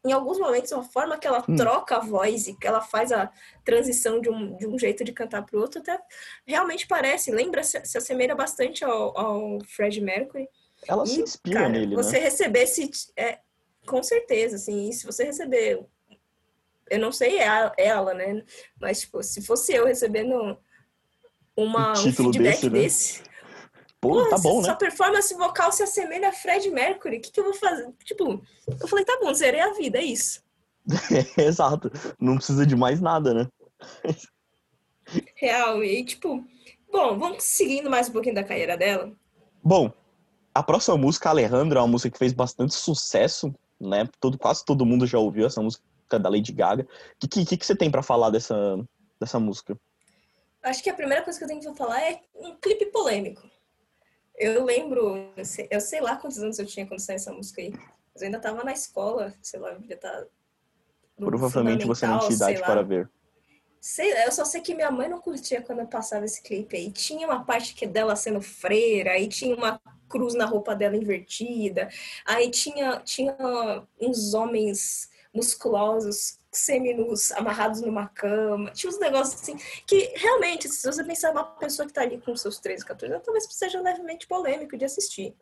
em 0.03 0.11
alguns 0.11 0.39
momentos, 0.39 0.71
a 0.73 0.81
forma 0.81 1.17
que 1.17 1.27
ela 1.27 1.43
hum. 1.47 1.55
troca 1.55 1.97
a 1.97 1.99
voz 1.99 2.47
e 2.47 2.55
que 2.55 2.65
ela 2.65 2.81
faz 2.81 3.11
a 3.11 3.31
transição 3.63 4.19
de 4.19 4.29
um, 4.29 4.55
de 4.57 4.67
um 4.67 4.77
jeito 4.77 5.03
de 5.03 5.11
cantar 5.11 5.45
para 5.45 5.57
o 5.57 5.61
outro, 5.61 5.79
até 5.79 5.99
realmente 6.45 6.87
parece, 6.87 7.31
lembra, 7.31 7.63
se, 7.63 7.83
se 7.85 7.97
assemelha 7.97 8.35
bastante 8.35 8.83
ao, 8.83 9.17
ao 9.17 9.59
Fred 9.65 10.01
Mercury. 10.01 10.47
Ela 10.87 11.03
e, 11.03 11.07
se 11.07 11.21
inspira 11.21 11.59
cara, 11.61 11.69
nele, 11.69 11.95
você 11.95 12.17
né? 12.17 12.25
receber 12.25 12.63
esse... 12.63 12.89
É, 13.15 13.39
com 13.85 14.01
certeza, 14.01 14.55
assim, 14.55 14.91
se 14.91 15.05
você 15.05 15.23
receber... 15.23 15.85
Eu 16.89 16.99
não 16.99 17.11
sei 17.11 17.39
é 17.39 17.73
ela, 17.77 18.13
né? 18.13 18.43
Mas, 18.79 19.01
tipo, 19.01 19.23
se 19.23 19.41
fosse 19.41 19.73
eu 19.73 19.85
recebendo 19.85 20.57
uma, 21.55 21.93
um, 21.93 22.07
um 22.07 22.11
feedback 22.11 22.69
desse, 22.69 22.69
né? 22.69 22.79
desse 22.79 23.30
Pô, 24.01 24.27
tá 24.29 24.37
bom, 24.39 24.57
né? 24.57 24.65
Sua 24.65 24.75
performance 24.75 25.33
vocal 25.35 25.71
se 25.71 25.83
assemelha 25.83 26.29
a 26.29 26.33
Fred 26.33 26.69
Mercury. 26.71 27.17
O 27.17 27.21
que, 27.21 27.31
que 27.31 27.39
eu 27.39 27.43
vou 27.43 27.53
fazer? 27.53 27.87
Tipo, 28.03 28.41
eu 28.67 28.87
falei, 28.87 29.05
tá 29.05 29.19
bom, 29.21 29.31
zerei 29.31 29.61
a 29.61 29.73
vida, 29.73 29.99
é 29.99 30.03
isso. 30.03 30.43
Exato. 31.37 31.91
Não 32.19 32.35
precisa 32.35 32.65
de 32.65 32.75
mais 32.75 32.99
nada, 32.99 33.31
né? 33.31 33.47
Real. 35.35 35.83
E, 35.83 36.03
tipo, 36.03 36.43
bom, 36.91 37.19
vamos 37.19 37.43
seguindo 37.43 37.91
mais 37.91 38.09
um 38.09 38.13
pouquinho 38.13 38.33
da 38.33 38.43
carreira 38.43 38.75
dela. 38.75 39.13
Bom, 39.63 39.93
a 40.53 40.63
próxima 40.63 40.97
música, 40.97 41.29
Alejandro, 41.29 41.77
é 41.77 41.81
uma 41.81 41.87
música 41.87 42.09
que 42.09 42.17
fez 42.17 42.33
bastante 42.33 42.73
sucesso, 42.73 43.53
né? 43.79 44.09
Todo, 44.19 44.35
quase 44.35 44.65
todo 44.65 44.85
mundo 44.85 45.05
já 45.05 45.19
ouviu 45.19 45.45
essa 45.45 45.61
música 45.61 45.83
da 46.19 46.27
Lady 46.27 46.51
Gaga. 46.51 46.83
O 46.83 47.27
que, 47.27 47.45
que, 47.45 47.57
que 47.57 47.65
você 47.65 47.75
tem 47.75 47.91
para 47.91 48.01
falar 48.01 48.31
dessa, 48.31 48.83
dessa 49.19 49.39
música? 49.39 49.77
Acho 50.63 50.81
que 50.81 50.89
a 50.89 50.95
primeira 50.95 51.23
coisa 51.23 51.37
que 51.37 51.45
eu 51.45 51.47
tenho 51.47 51.61
pra 51.61 51.73
falar 51.75 52.01
é 52.01 52.19
um 52.35 52.55
clipe 52.55 52.87
polêmico. 52.87 53.50
Eu 54.41 54.65
lembro, 54.65 55.31
eu 55.69 55.79
sei 55.79 56.01
lá 56.01 56.15
quantos 56.15 56.39
anos 56.39 56.57
eu 56.57 56.65
tinha 56.65 56.87
quando 56.87 56.99
saiu 56.99 57.17
essa 57.17 57.31
música 57.31 57.61
aí. 57.61 57.71
Mas 58.11 58.23
eu 58.23 58.25
ainda 58.25 58.39
tava 58.39 58.63
na 58.63 58.73
escola, 58.73 59.31
sei 59.39 59.59
lá, 59.59 59.69
eu 59.69 59.79
devia 59.79 59.95
estar. 59.95 60.11
Tá 60.11 60.25
Provavelmente 61.15 61.85
você 61.85 62.07
não 62.07 62.17
tinha 62.17 62.33
idade 62.33 62.59
para 62.59 62.81
ver. 62.81 63.07
Sei, 63.79 64.11
eu 64.25 64.31
só 64.31 64.43
sei 64.43 64.61
que 64.61 64.73
minha 64.73 64.89
mãe 64.89 65.07
não 65.07 65.21
curtia 65.21 65.61
quando 65.61 65.79
eu 65.79 65.87
passava 65.87 66.25
esse 66.25 66.41
clipe 66.41 66.75
aí. 66.75 66.91
Tinha 66.91 67.27
uma 67.27 67.45
parte 67.45 67.75
que 67.75 67.85
dela 67.85 68.15
sendo 68.15 68.41
freira, 68.41 69.11
aí 69.11 69.27
tinha 69.27 69.55
uma 69.55 69.79
cruz 70.09 70.33
na 70.33 70.45
roupa 70.45 70.75
dela 70.75 70.97
invertida, 70.97 71.87
aí 72.25 72.49
tinha, 72.49 72.99
tinha 72.99 73.35
uns 73.99 74.33
homens 74.33 75.09
musculosos 75.33 76.40
seminus 76.51 77.31
amarrados 77.31 77.81
numa 77.81 78.07
cama. 78.07 78.71
Tinha 78.71 78.89
uns 78.89 78.99
negócios 78.99 79.41
assim 79.41 79.57
que 79.87 80.11
realmente, 80.15 80.67
se 80.67 80.85
você 80.85 81.03
pensar 81.03 81.31
uma 81.31 81.43
pessoa 81.43 81.87
que 81.87 81.93
tá 81.93 82.01
ali 82.01 82.19
com 82.19 82.35
seus 82.35 82.59
13, 82.59 82.85
14 82.85 83.13
anos, 83.13 83.25
talvez 83.25 83.47
seja 83.49 83.79
levemente 83.79 84.27
polêmico 84.27 84.77
de 84.77 84.85
assistir. 84.85 85.35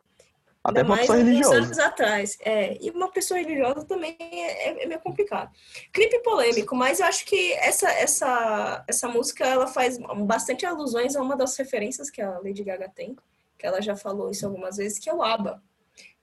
Até 0.62 0.82
uma 0.82 0.98
pessoa 0.98 1.16
religiosa. 1.16 1.56
anos 1.56 1.78
atrás. 1.78 2.36
É, 2.40 2.76
e 2.80 2.90
uma 2.90 3.10
pessoa 3.10 3.40
religiosa 3.40 3.84
também 3.86 4.14
é, 4.20 4.82
é, 4.82 4.86
meio 4.86 5.00
complicado. 5.00 5.50
Clipe 5.92 6.22
polêmico, 6.22 6.76
mas 6.76 7.00
eu 7.00 7.06
acho 7.06 7.24
que 7.24 7.54
essa, 7.54 7.90
essa, 7.90 8.84
essa 8.86 9.08
música 9.08 9.46
ela 9.46 9.66
faz 9.66 9.98
bastante 10.26 10.66
alusões 10.66 11.16
a 11.16 11.22
uma 11.22 11.34
das 11.34 11.56
referências 11.56 12.10
que 12.10 12.20
a 12.20 12.38
Lady 12.40 12.62
Gaga 12.62 12.90
tem, 12.94 13.16
que 13.58 13.66
ela 13.66 13.80
já 13.80 13.96
falou 13.96 14.30
isso 14.30 14.46
algumas 14.46 14.76
vezes, 14.76 14.98
que 14.98 15.08
é 15.08 15.14
o 15.14 15.22
ABBA. 15.22 15.62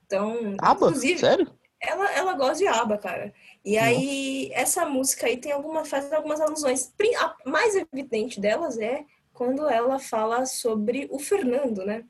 Então, 0.05 0.55
ABBA? 0.61 0.93
sério? 1.17 1.56
Ela, 1.79 2.11
ela 2.13 2.33
gosta 2.33 2.57
de 2.57 2.67
ABBA, 2.67 2.97
cara. 2.97 3.33
E 3.63 3.75
Nossa. 3.75 3.87
aí, 3.87 4.49
essa 4.53 4.85
música 4.85 5.27
aí 5.27 5.37
tem 5.37 5.51
alguma, 5.51 5.85
faz 5.85 6.11
algumas 6.11 6.41
alusões. 6.41 6.93
A 7.19 7.35
mais 7.45 7.75
evidente 7.75 8.39
delas 8.39 8.77
é 8.79 9.05
quando 9.33 9.67
ela 9.69 9.99
fala 9.99 10.45
sobre 10.45 11.07
o 11.11 11.19
Fernando, 11.19 11.85
né? 11.85 12.03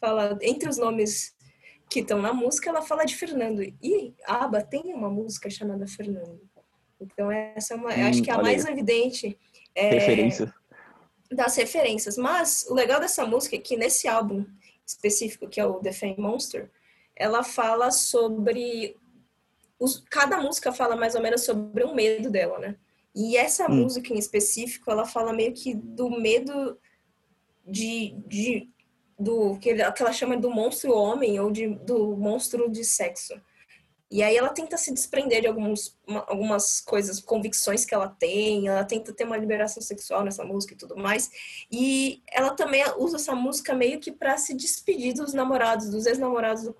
Fala, 0.00 0.36
entre 0.42 0.68
os 0.68 0.76
nomes 0.76 1.34
que 1.88 2.00
estão 2.00 2.20
na 2.20 2.32
música, 2.32 2.70
ela 2.70 2.82
fala 2.82 3.04
de 3.04 3.14
Fernando. 3.14 3.62
E 3.62 4.14
a 4.26 4.44
ABBA 4.44 4.62
tem 4.62 4.92
uma 4.92 5.08
música 5.08 5.48
chamada 5.48 5.86
Fernando. 5.86 6.40
Então, 7.00 7.30
essa 7.30 7.74
é 7.74 7.76
uma, 7.76 7.90
hum, 7.90 8.08
acho 8.08 8.22
que 8.22 8.30
é 8.30 8.34
a 8.34 8.42
mais 8.42 8.64
aí. 8.64 8.72
evidente. 8.72 9.38
É, 9.74 9.90
Referência. 9.90 10.54
Das 11.30 11.56
referências. 11.56 12.16
Mas 12.16 12.66
o 12.68 12.74
legal 12.74 13.00
dessa 13.00 13.24
música 13.24 13.56
é 13.56 13.58
que 13.58 13.76
nesse 13.76 14.08
álbum 14.08 14.44
específico, 14.86 15.48
que 15.48 15.60
é 15.60 15.66
o 15.66 15.80
The 15.80 15.92
Fame 15.92 16.16
Monster, 16.18 16.70
ela 17.14 17.42
fala 17.42 17.90
sobre. 17.90 18.96
Os, 19.82 19.98
cada 20.08 20.36
música 20.36 20.72
fala 20.72 20.94
mais 20.94 21.16
ou 21.16 21.20
menos 21.20 21.44
sobre 21.44 21.84
um 21.84 21.92
medo 21.92 22.30
dela, 22.30 22.56
né? 22.60 22.76
E 23.12 23.36
essa 23.36 23.68
hum. 23.68 23.82
música 23.82 24.14
em 24.14 24.18
específico, 24.18 24.88
ela 24.88 25.04
fala 25.04 25.32
meio 25.32 25.52
que 25.52 25.74
do 25.74 26.08
medo 26.08 26.78
de, 27.66 28.14
de 28.28 28.70
do 29.18 29.58
que 29.58 29.70
ela 29.70 30.12
chama 30.12 30.36
do 30.36 30.50
monstro 30.50 30.94
homem 30.96 31.40
ou 31.40 31.50
de, 31.50 31.68
do 31.68 32.16
monstro 32.16 32.70
de 32.70 32.84
sexo. 32.84 33.34
E 34.08 34.22
aí 34.22 34.36
ela 34.36 34.50
tenta 34.50 34.76
se 34.76 34.92
desprender 34.92 35.40
de 35.40 35.48
alguns, 35.48 35.98
uma, 36.06 36.24
algumas 36.28 36.80
coisas, 36.80 37.18
convicções 37.18 37.84
que 37.84 37.94
ela 37.94 38.08
tem, 38.08 38.68
ela 38.68 38.84
tenta 38.84 39.12
ter 39.12 39.24
uma 39.24 39.36
liberação 39.36 39.82
sexual 39.82 40.22
nessa 40.22 40.44
música 40.44 40.74
e 40.74 40.76
tudo 40.76 40.96
mais. 40.96 41.28
E 41.72 42.22
ela 42.30 42.50
também 42.50 42.84
usa 42.98 43.16
essa 43.16 43.34
música 43.34 43.74
meio 43.74 43.98
que 43.98 44.12
para 44.12 44.36
se 44.36 44.54
despedir 44.54 45.14
dos 45.14 45.32
namorados, 45.32 45.88
dos 45.88 46.06
ex-namorados 46.06 46.70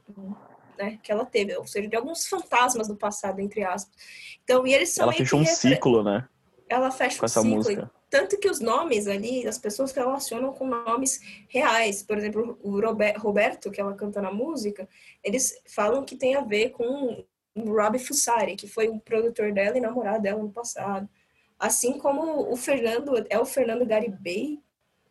né, 0.78 0.98
que 1.02 1.10
ela 1.10 1.24
teve, 1.24 1.56
ou 1.56 1.66
seja, 1.66 1.88
de 1.88 1.96
alguns 1.96 2.26
fantasmas 2.26 2.88
do 2.88 2.96
passado, 2.96 3.40
entre 3.40 3.64
aspas. 3.64 3.94
Então, 4.44 4.66
e 4.66 4.74
eles 4.74 4.90
são 4.90 5.04
Ela 5.04 5.12
fecha 5.12 5.36
um 5.36 5.40
refer... 5.40 5.56
ciclo, 5.56 6.02
né? 6.02 6.28
Ela 6.68 6.90
fecha 6.90 7.18
com 7.18 7.24
um 7.24 7.26
essa 7.26 7.40
ciclo. 7.40 7.56
Música. 7.56 7.90
Tanto 8.08 8.38
que 8.38 8.48
os 8.48 8.60
nomes 8.60 9.06
ali, 9.06 9.46
as 9.46 9.56
pessoas 9.56 9.90
relacionam 9.92 10.52
com 10.52 10.66
nomes 10.66 11.18
reais. 11.48 12.02
Por 12.02 12.18
exemplo, 12.18 12.58
o 12.62 12.78
Roberto, 13.18 13.70
que 13.70 13.80
ela 13.80 13.94
canta 13.94 14.20
na 14.20 14.30
música, 14.30 14.86
eles 15.24 15.58
falam 15.66 16.04
que 16.04 16.14
tem 16.14 16.34
a 16.34 16.42
ver 16.42 16.70
com 16.70 17.24
o 17.54 17.72
Robbie 17.72 17.98
Fusari, 17.98 18.56
que 18.56 18.66
foi 18.66 18.88
o 18.88 19.00
produtor 19.00 19.52
dela 19.52 19.78
e 19.78 19.80
namorado 19.80 20.22
dela 20.22 20.42
no 20.42 20.50
passado. 20.50 21.08
Assim 21.58 21.98
como 21.98 22.52
o 22.52 22.56
Fernando, 22.56 23.12
é 23.30 23.38
o 23.38 23.46
Fernando 23.46 23.86
Garibay, 23.86 24.60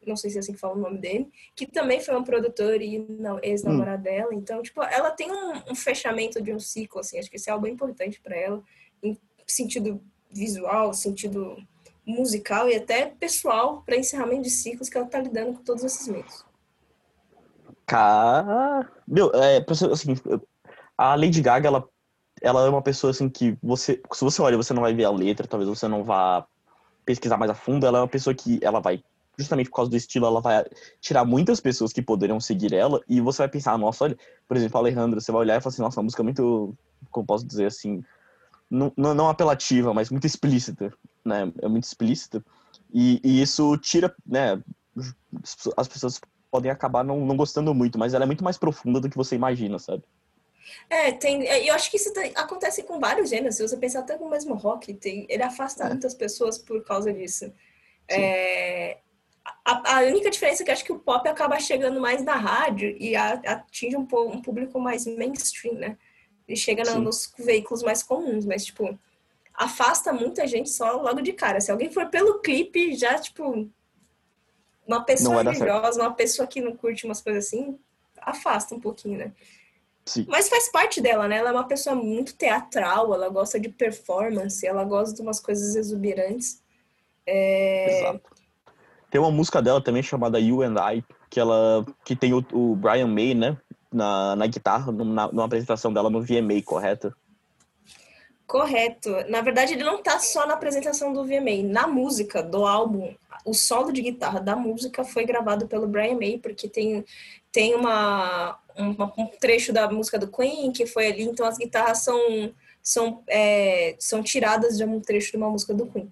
não 0.05 0.15
sei 0.15 0.29
se 0.29 0.37
é 0.37 0.39
assim 0.39 0.53
que 0.53 0.59
fala 0.59 0.75
o 0.75 0.79
nome 0.79 0.97
dele, 0.97 1.31
que 1.55 1.65
também 1.65 1.99
foi 1.99 2.15
um 2.15 2.23
produtor 2.23 2.81
e 2.81 3.05
ex-namorado 3.43 3.99
hum. 3.99 4.03
dela. 4.03 4.33
Então, 4.33 4.61
tipo, 4.61 4.81
ela 4.83 5.11
tem 5.11 5.31
um, 5.31 5.71
um, 5.71 5.75
fechamento 5.75 6.41
de 6.41 6.53
um 6.53 6.59
ciclo, 6.59 6.99
assim. 6.99 7.19
Acho 7.19 7.29
que 7.29 7.37
isso 7.37 7.49
é 7.49 7.53
algo 7.53 7.67
importante 7.67 8.19
para 8.19 8.35
ela, 8.35 8.61
em 9.03 9.17
sentido 9.45 10.01
visual, 10.31 10.93
sentido 10.93 11.57
musical 12.05 12.67
e 12.67 12.75
até 12.75 13.05
pessoal 13.05 13.83
para 13.83 13.97
encerramento 13.97 14.43
de 14.43 14.49
ciclos 14.49 14.89
que 14.89 14.97
ela 14.97 15.07
tá 15.07 15.19
lidando 15.19 15.57
com 15.57 15.63
todos 15.63 15.83
esses 15.83 16.07
meios. 16.07 16.45
Cara, 17.85 18.89
meu, 19.07 19.31
é, 19.35 19.63
assim, 19.91 20.15
a 20.97 21.15
Lady 21.15 21.41
Gaga, 21.41 21.67
ela, 21.67 21.89
ela 22.41 22.65
é 22.65 22.69
uma 22.69 22.81
pessoa 22.81 23.11
assim 23.11 23.29
que 23.29 23.57
você, 23.61 24.01
se 24.13 24.23
você 24.23 24.41
olha, 24.41 24.57
você 24.57 24.73
não 24.73 24.81
vai 24.81 24.93
ver 24.93 25.03
a 25.03 25.11
letra, 25.11 25.47
talvez 25.47 25.69
você 25.69 25.87
não 25.87 26.03
vá 26.03 26.47
pesquisar 27.05 27.37
mais 27.37 27.51
a 27.51 27.55
fundo, 27.55 27.85
ela 27.85 27.99
é 27.99 28.01
uma 28.01 28.07
pessoa 28.07 28.33
que 28.33 28.59
ela 28.61 28.79
vai 28.79 29.03
justamente 29.37 29.69
por 29.69 29.77
causa 29.77 29.91
do 29.91 29.97
estilo, 29.97 30.25
ela 30.25 30.41
vai 30.41 30.63
tirar 30.99 31.25
muitas 31.25 31.59
pessoas 31.59 31.93
que 31.93 32.01
poderiam 32.01 32.39
seguir 32.39 32.73
ela, 32.73 33.01
e 33.07 33.21
você 33.21 33.39
vai 33.39 33.49
pensar, 33.49 33.77
nossa, 33.77 34.03
olha, 34.05 34.17
por 34.47 34.57
exemplo, 34.57 34.77
a 34.77 34.81
Alejandra, 34.81 35.19
você 35.19 35.31
vai 35.31 35.41
olhar 35.41 35.57
e 35.57 35.61
falar 35.61 35.73
assim, 35.73 35.81
nossa, 35.81 35.99
uma 35.99 36.05
música 36.05 36.23
muito, 36.23 36.75
como 37.09 37.25
posso 37.25 37.45
dizer 37.45 37.65
assim, 37.65 38.03
não, 38.71 38.93
não 38.95 39.29
apelativa, 39.29 39.93
mas 39.93 40.09
muito 40.09 40.25
explícita, 40.25 40.93
né? 41.25 41.51
É 41.61 41.67
muito 41.67 41.83
explícita. 41.83 42.43
E, 42.93 43.19
e, 43.21 43.41
isso 43.41 43.77
tira, 43.77 44.15
né? 44.25 44.61
As 45.75 45.87
pessoas 45.89 46.21
podem 46.49 46.71
acabar 46.71 47.03
não, 47.03 47.25
não 47.25 47.35
gostando 47.35 47.73
muito, 47.73 47.99
mas 47.99 48.13
ela 48.13 48.23
é 48.23 48.27
muito 48.27 48.43
mais 48.43 48.57
profunda 48.57 48.99
do 48.99 49.09
que 49.09 49.17
você 49.17 49.35
imagina, 49.35 49.77
sabe? 49.77 50.03
É, 50.89 51.11
tem, 51.11 51.47
é, 51.47 51.69
eu 51.69 51.73
acho 51.73 51.91
que 51.91 51.97
isso 51.97 52.13
tem, 52.13 52.31
acontece 52.35 52.83
com 52.83 52.99
vários 52.99 53.29
gêneros. 53.29 53.55
Se 53.55 53.67
você 53.67 53.75
pensar 53.75 53.99
até 53.99 54.17
com 54.17 54.25
o 54.25 54.29
mesmo 54.29 54.55
rock, 54.55 54.93
tem, 54.93 55.25
ele 55.29 55.43
afasta 55.43 55.83
é. 55.83 55.87
muitas 55.87 56.13
pessoas 56.13 56.57
por 56.57 56.81
causa 56.83 57.11
disso. 57.11 57.51
É, 58.07 58.99
a, 59.65 59.97
a, 59.97 60.01
única 60.03 60.29
diferença 60.29 60.63
é 60.63 60.65
que 60.65 60.71
acho 60.71 60.83
que 60.83 60.93
o 60.93 60.99
pop 60.99 61.27
acaba 61.27 61.59
chegando 61.59 61.99
mais 61.99 62.23
na 62.23 62.35
rádio 62.35 62.95
e 62.99 63.15
a, 63.15 63.33
atinge 63.33 63.97
um, 63.97 64.07
um 64.11 64.41
público 64.41 64.79
mais 64.79 65.05
mainstream, 65.05 65.75
né? 65.75 65.97
e 66.51 66.57
chega 66.57 66.83
nos 66.97 67.33
veículos 67.37 67.81
mais 67.81 68.03
comuns, 68.03 68.45
mas, 68.45 68.65
tipo, 68.65 68.97
afasta 69.53 70.11
muita 70.11 70.45
gente 70.45 70.69
só 70.69 71.01
logo 71.01 71.21
de 71.21 71.33
cara. 71.33 71.61
Se 71.61 71.71
alguém 71.71 71.91
for 71.91 72.07
pelo 72.09 72.39
clipe, 72.39 72.95
já, 72.95 73.17
tipo, 73.17 73.69
uma 74.85 75.03
pessoa 75.03 75.43
religiosa, 75.43 76.01
uma 76.01 76.13
pessoa 76.13 76.47
que 76.47 76.61
não 76.61 76.75
curte 76.75 77.05
umas 77.05 77.21
coisas 77.21 77.47
assim, 77.47 77.79
afasta 78.17 78.75
um 78.75 78.79
pouquinho, 78.79 79.17
né? 79.17 79.31
Sim. 80.05 80.25
Mas 80.27 80.49
faz 80.49 80.69
parte 80.69 80.99
dela, 80.99 81.27
né? 81.27 81.37
Ela 81.37 81.49
é 81.49 81.53
uma 81.53 81.67
pessoa 81.67 81.95
muito 81.95 82.35
teatral, 82.35 83.13
ela 83.13 83.29
gosta 83.29 83.59
de 83.59 83.69
performance, 83.69 84.65
ela 84.65 84.83
gosta 84.83 85.15
de 85.15 85.21
umas 85.21 85.39
coisas 85.39 85.75
exuberantes. 85.75 86.61
É... 87.25 87.99
Exato. 87.99 88.30
Tem 89.11 89.21
uma 89.21 89.29
música 89.29 89.61
dela 89.61 89.79
também 89.79 90.01
chamada 90.01 90.39
You 90.39 90.63
and 90.63 90.75
I, 90.77 91.03
que 91.29 91.39
ela 91.39 91.85
que 92.03 92.15
tem 92.15 92.33
o, 92.33 92.43
o 92.51 92.75
Brian 92.75 93.07
May, 93.07 93.35
né? 93.35 93.57
na, 93.91 94.35
na 94.35 94.47
guitarra, 94.47 94.91
numa, 94.91 95.27
numa 95.27 95.45
apresentação 95.45 95.91
dela 95.91 96.09
no 96.09 96.21
VMA, 96.21 96.61
correto? 96.63 97.13
Correto. 98.47 99.09
Na 99.29 99.41
verdade, 99.41 99.73
ele 99.73 99.83
não 99.83 100.01
tá 100.01 100.19
só 100.19 100.47
na 100.47 100.53
apresentação 100.53 101.13
do 101.13 101.23
VMA. 101.23 101.63
Na 101.63 101.87
música 101.87 102.41
do 102.41 102.65
álbum, 102.65 103.13
o 103.45 103.53
solo 103.53 103.91
de 103.91 104.01
guitarra 104.01 104.39
da 104.39 104.55
música 104.55 105.03
foi 105.03 105.25
gravado 105.25 105.67
pelo 105.67 105.87
Brian 105.87 106.15
May, 106.15 106.37
porque 106.37 106.67
tem, 106.67 107.05
tem 107.51 107.75
uma, 107.75 108.57
uma 108.77 109.13
um 109.17 109.27
trecho 109.27 109.71
da 109.73 109.89
música 109.89 110.17
do 110.17 110.27
Queen 110.27 110.71
que 110.71 110.85
foi 110.85 111.07
ali, 111.07 111.23
então 111.23 111.45
as 111.45 111.57
guitarras 111.57 111.99
são, 111.99 112.53
são, 112.81 113.23
é, 113.27 113.95
são 113.99 114.21
tiradas 114.21 114.77
de 114.77 114.83
um 114.83 114.99
trecho 114.99 115.31
de 115.31 115.37
uma 115.37 115.49
música 115.49 115.73
do 115.73 115.85
Queen. 115.85 116.11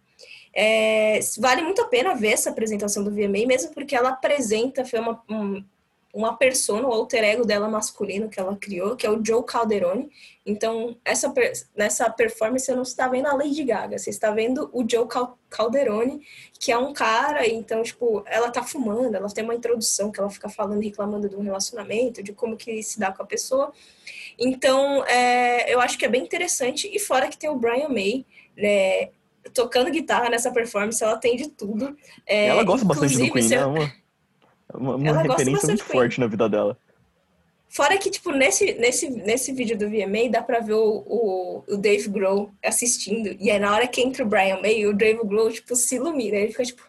É, 0.54 1.20
vale 1.38 1.62
muito 1.62 1.82
a 1.82 1.86
pena 1.86 2.16
ver 2.16 2.34
essa 2.34 2.50
apresentação 2.50 3.04
do 3.04 3.12
VMA, 3.12 3.46
mesmo 3.46 3.74
porque 3.74 3.96
ela 3.96 4.10
apresenta, 4.10 4.84
foi 4.84 5.00
uma, 5.00 5.22
um, 5.30 5.64
uma 6.14 6.36
persona, 6.36 6.88
o 6.88 6.92
alter 6.92 7.24
ego 7.24 7.46
dela 7.46 7.70
masculino 7.70 8.30
que 8.30 8.40
ela 8.40 8.56
criou, 8.56 8.96
que 8.96 9.06
é 9.06 9.12
o 9.12 9.24
Joe 9.24 9.44
Calderone. 9.46 10.10
Então, 10.46 10.98
essa, 11.06 11.32
nessa 11.76 12.10
performance 12.10 12.66
você 12.66 12.74
não 12.74 12.82
está 12.82 13.08
vendo 13.08 13.28
a 13.28 13.36
Lady 13.36 13.64
Gaga, 13.64 13.98
você 13.98 14.10
está 14.10 14.32
vendo 14.32 14.70
o 14.74 14.84
Joe 14.90 15.08
Calderone, 15.50 16.22
que 16.60 16.72
é 16.72 16.78
um 16.78 16.94
cara, 16.94 17.48
então, 17.48 17.84
tipo, 17.84 18.24
ela 18.26 18.50
tá 18.50 18.64
fumando, 18.64 19.16
ela 19.16 19.30
tem 19.30 19.44
uma 19.44 19.54
introdução 19.54 20.12
que 20.12 20.20
ela 20.20 20.30
fica 20.30 20.50
falando, 20.50 20.82
reclamando 20.82 21.30
do 21.30 21.40
relacionamento, 21.40 22.24
de 22.24 22.34
como 22.34 22.58
que 22.58 22.82
se 22.82 23.00
dá 23.00 23.12
com 23.12 23.22
a 23.22 23.26
pessoa. 23.26 23.72
Então, 24.40 25.06
é, 25.06 25.72
eu 25.72 25.80
acho 25.80 25.98
que 25.98 26.06
é 26.06 26.10
bem 26.10 26.24
interessante. 26.24 26.90
E 26.92 26.98
fora 26.98 27.28
que 27.28 27.38
tem 27.38 27.50
o 27.50 27.56
Brian 27.56 27.90
May, 27.90 28.26
né, 28.58 29.10
tocando 29.54 29.92
guitarra 29.92 30.30
nessa 30.30 30.52
performance, 30.52 31.04
ela 31.04 31.18
tem 31.18 31.36
de 31.36 31.50
tudo. 31.50 31.96
É, 32.26 32.48
ela 32.48 32.64
gosta 32.64 32.86
bastante 32.86 33.18
do 33.18 33.32
Queen, 33.32 33.48
né? 33.48 33.66
Uma, 34.74 34.96
uma 34.96 35.22
referência 35.22 35.68
muito 35.68 35.84
forte 35.84 36.20
na 36.20 36.28
vida 36.28 36.48
dela. 36.48 36.78
Fora 37.70 37.98
que, 38.00 38.10
tipo, 38.10 38.32
nesse, 38.32 38.74
nesse, 38.74 39.10
nesse 39.10 39.54
vídeo 39.54 39.78
do 39.78 39.88
VMA 39.88 40.30
dá 40.32 40.42
pra 40.42 40.60
ver 40.60 40.74
o, 40.74 41.04
o, 41.06 41.64
o 41.68 41.78
Dave 41.78 42.10
Grohl 42.10 42.52
assistindo. 42.66 43.36
E 43.40 43.52
aí 43.52 43.60
na 43.60 43.74
hora 43.74 43.88
que 43.88 44.02
entra 44.02 44.24
o 44.24 44.28
Brian 44.28 44.60
May, 44.60 44.88
o 44.88 44.94
Dave 44.94 45.20
Grohl, 45.24 45.52
tipo, 45.52 45.76
se 45.76 45.96
ilumina. 45.96 46.38
Ele 46.38 46.52
fica, 46.52 46.64
tipo, 46.64 46.82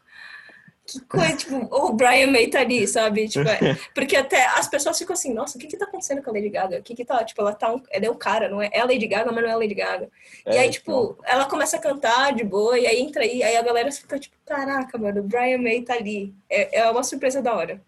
que 0.90 1.00
coisa, 1.02 1.36
tipo, 1.36 1.68
o 1.70 1.92
Brian 1.92 2.32
May 2.32 2.48
tá 2.48 2.60
ali, 2.60 2.86
sabe? 2.88 3.28
Tipo, 3.28 3.48
é, 3.48 3.78
porque 3.94 4.16
até 4.16 4.44
as 4.46 4.66
pessoas 4.66 4.98
ficam 4.98 5.14
assim, 5.14 5.32
nossa, 5.32 5.56
o 5.56 5.60
que 5.60 5.68
que 5.68 5.76
tá 5.76 5.84
acontecendo 5.84 6.20
com 6.20 6.30
a 6.30 6.32
Lady 6.32 6.48
Gaga? 6.48 6.80
O 6.80 6.82
que 6.82 6.96
que 6.96 7.04
tá, 7.04 7.22
tipo, 7.22 7.40
ela 7.40 7.52
tá, 7.52 7.72
um, 7.72 7.80
ela 7.90 8.06
é 8.06 8.10
o 8.10 8.16
cara, 8.16 8.48
não 8.48 8.60
é, 8.60 8.68
é 8.72 8.80
a 8.80 8.84
Lady 8.84 9.06
Gaga, 9.06 9.30
mas 9.30 9.42
não 9.42 9.50
é 9.50 9.52
a 9.52 9.56
Lady 9.56 9.74
Gaga. 9.74 10.10
É, 10.44 10.56
e 10.56 10.58
aí, 10.58 10.70
tipo, 10.70 11.16
então... 11.20 11.32
ela 11.32 11.44
começa 11.44 11.76
a 11.76 11.80
cantar 11.80 12.34
de 12.34 12.42
boa, 12.42 12.76
e 12.76 12.86
aí 12.86 13.00
entra 13.00 13.22
aí, 13.22 13.40
aí 13.42 13.56
a 13.56 13.62
galera 13.62 13.92
fica, 13.92 14.18
tipo, 14.18 14.34
caraca, 14.44 14.98
mano, 14.98 15.20
o 15.20 15.22
Brian 15.22 15.58
May 15.58 15.82
tá 15.82 15.94
ali. 15.94 16.34
É, 16.48 16.80
é 16.80 16.90
uma 16.90 17.04
surpresa 17.04 17.40
da 17.40 17.54
hora. 17.54 17.80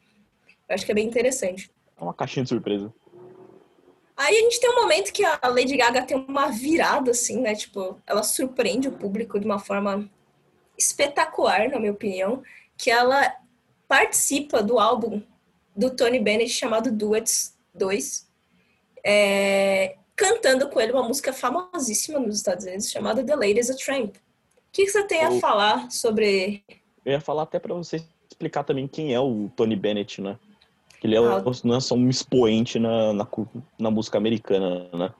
Eu 0.68 0.74
acho 0.74 0.86
que 0.86 0.92
é 0.92 0.94
bem 0.94 1.06
interessante. 1.06 1.70
É 1.98 2.04
uma 2.04 2.14
caixinha 2.14 2.44
de 2.44 2.50
surpresa. 2.50 2.92
Aí 4.16 4.36
a 4.36 4.40
gente 4.42 4.60
tem 4.60 4.70
um 4.70 4.80
momento 4.80 5.12
que 5.12 5.24
a 5.24 5.48
Lady 5.48 5.76
Gaga 5.76 6.02
tem 6.02 6.16
uma 6.16 6.48
virada, 6.48 7.10
assim, 7.10 7.40
né? 7.40 7.54
Tipo, 7.56 8.00
ela 8.06 8.22
surpreende 8.22 8.86
o 8.86 8.92
público 8.92 9.40
de 9.40 9.46
uma 9.46 9.58
forma 9.58 10.08
espetacular, 10.78 11.68
na 11.68 11.78
minha 11.78 11.92
opinião, 11.92 12.42
que 12.82 12.90
ela 12.90 13.32
participa 13.86 14.60
do 14.60 14.76
álbum 14.76 15.22
do 15.74 15.88
Tony 15.88 16.18
Bennett 16.18 16.50
chamado 16.50 16.90
Duets 16.90 17.56
2, 17.72 18.28
é, 19.06 19.94
cantando 20.16 20.68
com 20.68 20.80
ele 20.80 20.90
uma 20.90 21.04
música 21.04 21.32
famosíssima 21.32 22.18
nos 22.18 22.38
Estados 22.38 22.64
Unidos 22.64 22.90
chamada 22.90 23.22
The 23.22 23.36
Lady 23.36 23.60
is 23.60 23.70
a 23.70 23.76
Tramp. 23.76 24.16
O 24.16 24.20
que, 24.72 24.88
você 24.88 25.06
tem 25.06 25.22
a 25.22 25.38
falar 25.38 25.92
sobre... 25.92 26.64
Eu 27.04 27.12
ia 27.12 27.20
falar 27.20 27.44
até 27.44 27.60
para 27.60 27.72
você 27.72 28.02
explicar 28.28 28.64
também 28.64 28.88
quem 28.88 29.14
é 29.14 29.20
o 29.20 29.48
Tony 29.54 29.76
Bennett, 29.76 30.20
né? 30.20 30.36
Ele 31.04 31.14
é, 31.14 31.18
ah, 31.18 31.42
não 31.62 31.76
é 31.76 31.80
só 31.80 31.94
um 31.94 32.08
expoente 32.08 32.80
na, 32.80 33.12
na, 33.12 33.28
na, 33.78 33.90
música 33.92 34.18
americana, 34.18 34.88
né? 34.92 35.14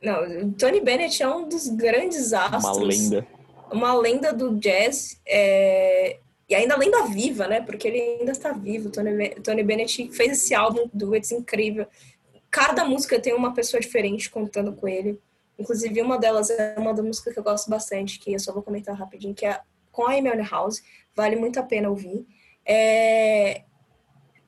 Não, 0.00 0.48
o 0.48 0.52
Tony 0.52 0.80
Bennett 0.80 1.20
é 1.20 1.28
um 1.28 1.48
dos 1.48 1.66
grandes 1.68 2.32
astros. 2.32 2.64
Uma 2.64 2.84
lenda. 2.84 3.26
Uma 3.72 3.94
lenda 3.94 4.32
do 4.32 4.56
jazz. 4.58 5.20
É... 5.26 6.20
E 6.50 6.54
ainda 6.56 6.76
lenda 6.76 7.06
viva, 7.06 7.46
né? 7.46 7.60
Porque 7.60 7.86
ele 7.86 8.00
ainda 8.00 8.32
está 8.32 8.50
vivo. 8.52 8.90
Tony, 8.90 9.30
Tony 9.36 9.62
Bennett 9.62 10.10
fez 10.10 10.32
esse 10.32 10.52
álbum 10.52 10.90
duets 10.92 11.30
incrível. 11.30 11.86
Cada 12.50 12.84
música 12.84 13.20
tem 13.20 13.32
uma 13.32 13.54
pessoa 13.54 13.80
diferente 13.80 14.28
contando 14.28 14.72
com 14.72 14.88
ele. 14.88 15.20
Inclusive, 15.56 16.02
uma 16.02 16.18
delas 16.18 16.50
é 16.50 16.74
uma 16.76 16.92
da 16.92 17.04
música 17.04 17.32
que 17.32 17.38
eu 17.38 17.44
gosto 17.44 17.70
bastante, 17.70 18.18
que 18.18 18.32
eu 18.32 18.40
só 18.40 18.52
vou 18.52 18.64
comentar 18.64 18.96
rapidinho, 18.96 19.32
que 19.32 19.46
é 19.46 19.60
com 19.92 20.08
a 20.08 20.14
Amy 20.14 20.28
House. 20.50 20.82
Vale 21.14 21.36
muito 21.36 21.60
a 21.60 21.62
pena 21.62 21.88
ouvir. 21.88 22.26
É... 22.66 23.62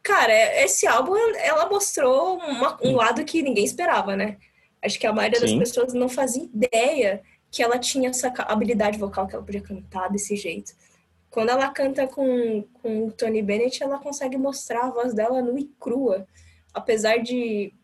Cara, 0.03 0.33
esse 0.65 0.89
álbum, 0.89 1.15
ela 1.37 1.69
mostrou 1.69 2.39
uma, 2.39 2.79
um 2.83 2.97
lado 2.97 3.25
que 3.25 3.41
ninguém 3.43 3.65
esperava, 3.65 4.17
né? 4.17 4.39
Acho 4.83 4.99
que 4.99 5.07
a 5.07 5.13
maioria 5.13 5.39
Sim. 5.39 5.57
das 5.57 5.69
pessoas 5.69 5.95
não 5.95 6.09
fazia 6.09 6.43
ideia 6.43 7.23
que 7.49 7.63
ela 7.63 7.79
tinha 7.79 8.11
essa 8.11 8.33
habilidade 8.49 8.99
vocal, 8.99 9.29
que 9.29 9.37
ela 9.37 9.45
podia 9.45 9.61
cantar 9.61 10.09
desse 10.09 10.35
jeito. 10.35 10.73
Quando 11.33 11.49
ela 11.49 11.69
canta 11.71 12.07
com, 12.07 12.63
com 12.75 13.07
o 13.07 13.13
Tony 13.13 13.43
Bennett, 13.43 13.83
ela 13.83 13.99
consegue 13.99 14.37
mostrar 14.37 14.85
a 14.85 14.91
voz 14.91 15.13
dela 15.13 15.43
nua 15.43 15.59
e 15.59 15.65
crua. 15.81 16.27
Apesar 16.73 17.17
de 17.17 17.75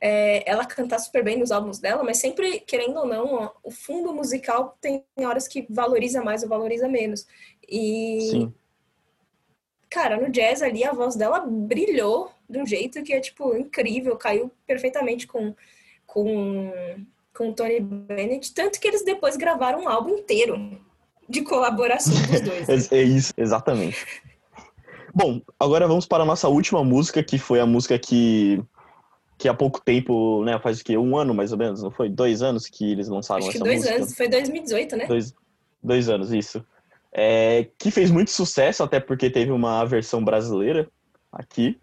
é, 0.00 0.48
ela 0.48 0.66
cantar 0.66 0.98
super 0.98 1.24
bem 1.24 1.38
nos 1.38 1.50
álbuns 1.50 1.78
dela, 1.78 2.04
mas 2.04 2.18
sempre, 2.18 2.60
querendo 2.60 2.98
ou 2.98 3.06
não, 3.06 3.34
ó, 3.34 3.50
o 3.62 3.70
fundo 3.70 4.12
musical 4.12 4.76
tem 4.80 5.02
horas 5.20 5.48
que 5.48 5.66
valoriza 5.70 6.22
mais 6.22 6.42
ou 6.42 6.48
valoriza 6.50 6.88
menos. 6.88 7.26
E 7.66 8.20
Sim 8.30 8.54
cara, 9.94 10.16
no 10.16 10.28
jazz 10.28 10.60
ali 10.60 10.82
a 10.82 10.92
voz 10.92 11.14
dela 11.14 11.38
brilhou 11.38 12.32
de 12.50 12.58
um 12.58 12.66
jeito 12.66 13.00
que 13.04 13.12
é, 13.12 13.20
tipo, 13.20 13.56
incrível, 13.56 14.16
caiu 14.16 14.50
perfeitamente 14.66 15.24
com, 15.24 15.54
com, 16.04 16.72
com 17.32 17.50
o 17.50 17.54
Tony 17.54 17.78
Bennett, 17.78 18.52
tanto 18.52 18.80
que 18.80 18.88
eles 18.88 19.04
depois 19.04 19.36
gravaram 19.36 19.84
um 19.84 19.88
álbum 19.88 20.10
inteiro 20.16 20.80
de 21.28 21.42
colaboração 21.42 22.14
dos 22.26 22.40
dois. 22.40 22.68
é 22.92 23.02
isso, 23.02 23.32
exatamente. 23.36 24.06
Bom, 25.14 25.40
agora 25.58 25.86
vamos 25.86 26.06
para 26.06 26.22
a 26.22 26.26
nossa 26.26 26.48
última 26.48 26.82
música, 26.82 27.22
que 27.22 27.38
foi 27.38 27.60
a 27.60 27.66
música 27.66 27.98
que, 27.98 28.62
que 29.38 29.48
há 29.48 29.54
pouco 29.54 29.80
tempo, 29.80 30.44
né, 30.44 30.58
faz 30.58 30.80
o 30.80 30.84
quê? 30.84 30.98
Um 30.98 31.16
ano 31.16 31.32
mais 31.32 31.52
ou 31.52 31.58
menos, 31.58 31.82
não 31.82 31.90
foi? 31.90 32.08
Dois 32.08 32.42
anos 32.42 32.66
que 32.66 32.92
eles 32.92 33.08
lançaram 33.08 33.40
Acho 33.40 33.50
essa 33.50 33.58
que 33.58 33.64
dois 33.64 33.78
música? 33.78 33.94
anos, 33.94 34.14
foi 34.16 34.28
2018, 34.28 34.96
né? 34.96 35.06
Dois, 35.06 35.34
dois 35.82 36.08
anos, 36.08 36.32
isso 36.32 36.64
é, 37.14 37.68
que 37.78 37.92
fez 37.92 38.10
muito 38.10 38.32
sucesso, 38.32 38.82
até 38.82 38.98
porque 38.98 39.30
teve 39.30 39.52
uma 39.52 39.84
versão 39.84 40.22
brasileira 40.22 40.90
aqui. 41.32 41.78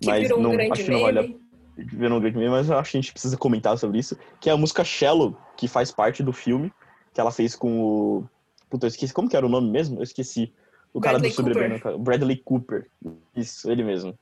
Que 0.00 0.06
mas 0.06 0.22
virou 0.22 0.38
um 0.38 0.42
não, 0.42 0.52
grande 0.52 0.72
acho 0.72 0.84
que 0.84 0.90
não 0.90 1.02
vale 1.02 1.18
a, 1.18 1.74
virou 1.76 2.16
um 2.16 2.20
grande 2.20 2.38
meme, 2.38 2.50
mas 2.50 2.70
eu 2.70 2.78
acho 2.78 2.90
que 2.90 2.96
a 2.96 3.00
gente 3.00 3.12
precisa 3.12 3.36
comentar 3.36 3.76
sobre 3.76 3.98
isso, 3.98 4.18
que 4.40 4.48
é 4.48 4.52
a 4.52 4.56
música 4.56 4.82
Shallow, 4.82 5.36
que 5.58 5.68
faz 5.68 5.92
parte 5.92 6.22
do 6.22 6.32
filme, 6.32 6.72
que 7.12 7.20
ela 7.20 7.30
fez 7.30 7.54
com 7.54 7.82
o... 7.82 8.24
Puta, 8.70 8.86
eu 8.86 8.88
esqueci, 8.88 9.12
como 9.12 9.28
que 9.28 9.36
era 9.36 9.44
o 9.44 9.50
nome 9.50 9.68
mesmo? 9.68 9.98
Eu 9.98 10.04
esqueci. 10.04 10.52
O 10.94 11.00
cara 11.00 11.18
Bradley 11.18 11.30
do 11.30 11.34
Sobrevivendo, 11.34 11.98
Bradley 11.98 12.36
Cooper. 12.36 12.88
Isso, 13.36 13.70
ele 13.70 13.84
mesmo. 13.84 14.16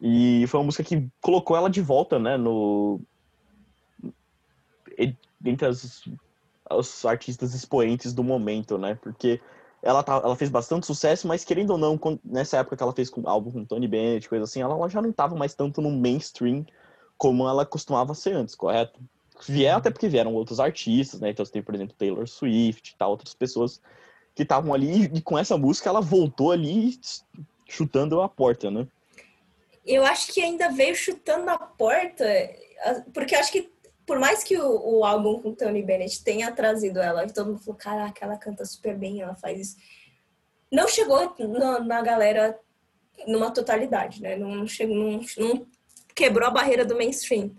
E 0.00 0.46
foi 0.46 0.60
uma 0.60 0.66
música 0.66 0.84
que 0.84 1.08
colocou 1.20 1.56
ela 1.56 1.68
de 1.68 1.80
volta, 1.82 2.18
né, 2.18 2.36
no... 2.36 3.00
Entre 5.44 5.66
as, 5.66 6.08
os 6.70 7.04
artistas 7.04 7.54
expoentes 7.54 8.12
do 8.12 8.24
momento, 8.24 8.78
né? 8.78 8.96
Porque 9.00 9.40
ela, 9.82 10.02
tá, 10.02 10.20
ela 10.24 10.34
fez 10.34 10.50
bastante 10.50 10.86
sucesso, 10.86 11.28
mas 11.28 11.44
querendo 11.44 11.70
ou 11.70 11.78
não, 11.78 11.98
nessa 12.24 12.58
época 12.58 12.76
que 12.76 12.82
ela 12.82 12.92
fez 12.92 13.08
com 13.08 13.28
álbum 13.28 13.50
com 13.50 13.64
Tony 13.64 13.86
Bennett, 13.86 14.28
coisa 14.28 14.44
assim, 14.44 14.60
ela, 14.60 14.74
ela 14.74 14.88
já 14.88 15.00
não 15.00 15.10
estava 15.10 15.36
mais 15.36 15.54
tanto 15.54 15.80
no 15.80 15.90
mainstream 15.90 16.66
como 17.16 17.48
ela 17.48 17.64
costumava 17.64 18.14
ser 18.14 18.34
antes, 18.34 18.54
correto? 18.54 19.00
Vier 19.46 19.74
até 19.74 19.90
porque 19.90 20.08
vieram 20.08 20.34
outros 20.34 20.58
artistas, 20.58 21.20
né? 21.20 21.30
Então 21.30 21.44
você 21.44 21.52
tem, 21.52 21.62
por 21.62 21.74
exemplo, 21.74 21.94
Taylor 21.96 22.26
Swift 22.26 22.92
e 22.92 22.96
tal, 22.96 23.10
outras 23.10 23.34
pessoas 23.34 23.80
que 24.34 24.42
estavam 24.42 24.72
ali 24.72 25.04
e 25.14 25.20
com 25.20 25.38
essa 25.38 25.56
música 25.56 25.88
ela 25.88 26.00
voltou 26.00 26.52
ali 26.52 26.98
chutando 27.68 28.20
a 28.20 28.28
porta, 28.28 28.70
né? 28.70 28.86
Eu 29.84 30.04
acho 30.04 30.32
que 30.32 30.40
ainda 30.40 30.70
veio 30.70 30.94
chutando 30.94 31.48
a 31.48 31.58
porta, 31.58 32.24
porque 33.12 33.34
acho 33.34 33.50
que 33.50 33.70
por 34.08 34.18
mais 34.18 34.42
que 34.42 34.56
o, 34.56 34.98
o 34.98 35.04
álbum 35.04 35.40
com 35.40 35.54
Tony 35.54 35.82
Bennett 35.82 36.24
tenha 36.24 36.50
trazido 36.50 36.98
ela, 36.98 37.24
e 37.24 37.32
todo 37.32 37.48
mundo 37.48 37.58
falou, 37.58 37.74
caraca, 37.74 38.24
ela 38.24 38.38
canta 38.38 38.64
super 38.64 38.96
bem, 38.96 39.20
ela 39.20 39.34
faz 39.34 39.60
isso. 39.60 39.76
Não 40.72 40.88
chegou 40.88 41.34
na, 41.38 41.80
na 41.80 42.00
galera 42.00 42.58
numa 43.26 43.50
totalidade, 43.50 44.22
né? 44.22 44.36
Não, 44.36 44.66
chegou, 44.66 44.96
não, 44.96 45.20
não 45.38 45.66
quebrou 46.14 46.48
a 46.48 46.50
barreira 46.50 46.84
do 46.84 46.96
mainstream. 46.96 47.54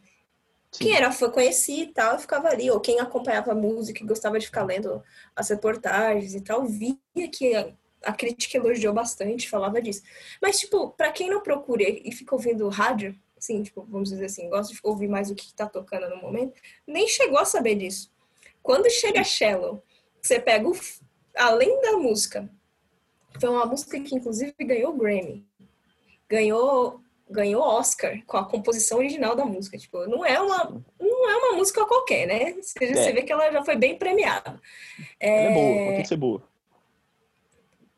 Sim. 0.71 0.85
Quem 0.85 0.95
era 0.95 1.11
fã 1.11 1.29
conhecia 1.29 1.83
e 1.83 1.87
tal, 1.87 2.19
ficava 2.19 2.47
ali. 2.47 2.69
Ou 2.69 2.79
quem 2.79 2.99
acompanhava 2.99 3.51
a 3.51 3.55
música 3.55 4.03
e 4.03 4.07
gostava 4.07 4.39
de 4.39 4.45
ficar 4.45 4.63
lendo 4.63 5.03
as 5.35 5.49
reportagens 5.49 6.35
e 6.35 6.41
tal, 6.41 6.65
via 6.65 6.97
que 7.31 7.55
a, 7.55 7.71
a 8.03 8.13
crítica 8.13 8.57
elogiou 8.57 8.93
bastante, 8.93 9.49
falava 9.49 9.81
disso. 9.81 10.03
Mas, 10.41 10.59
tipo, 10.59 10.91
para 10.91 11.11
quem 11.11 11.29
não 11.29 11.41
procura 11.41 11.83
e 11.83 12.11
fica 12.11 12.35
ouvindo 12.35 12.67
rádio, 12.69 13.17
assim, 13.37 13.63
tipo, 13.63 13.85
vamos 13.89 14.09
dizer 14.09 14.25
assim, 14.25 14.49
gosta 14.49 14.73
de 14.73 14.79
ouvir 14.83 15.07
mais 15.07 15.31
o 15.31 15.35
que 15.35 15.45
está 15.45 15.65
tocando 15.65 16.09
no 16.09 16.17
momento, 16.17 16.53
nem 16.85 17.07
chegou 17.07 17.39
a 17.39 17.45
saber 17.45 17.75
disso. 17.75 18.11
Quando 18.61 18.89
chega 18.89 19.23
Shallow, 19.23 19.81
você 20.21 20.39
pega 20.39 20.67
o, 20.67 20.77
além 21.35 21.81
da 21.81 21.93
música, 21.93 22.49
foi 23.39 23.49
uma 23.49 23.65
música 23.65 23.99
que 23.99 24.15
inclusive 24.15 24.53
ganhou 24.59 24.93
Grammy, 24.93 25.45
ganhou 26.27 27.01
ganhou 27.29 27.61
Oscar 27.61 28.21
com 28.25 28.37
a 28.37 28.45
composição 28.45 28.97
original 28.97 29.35
da 29.35 29.45
música. 29.45 29.77
Tipo, 29.77 30.07
não 30.07 30.25
é 30.25 30.39
uma, 30.39 30.83
não 30.99 31.29
é 31.29 31.35
uma 31.37 31.53
música 31.53 31.85
qualquer, 31.85 32.27
né? 32.27 32.53
Você, 32.61 32.83
é. 32.83 32.93
você 32.93 33.11
vê 33.11 33.21
que 33.21 33.31
ela 33.31 33.51
já 33.51 33.63
foi 33.63 33.75
bem 33.75 33.97
premiada. 33.97 34.59
É, 35.19 35.45
é 35.45 35.53
boa, 35.53 35.93
pode 35.95 36.07
ser 36.07 36.17
boa. 36.17 36.43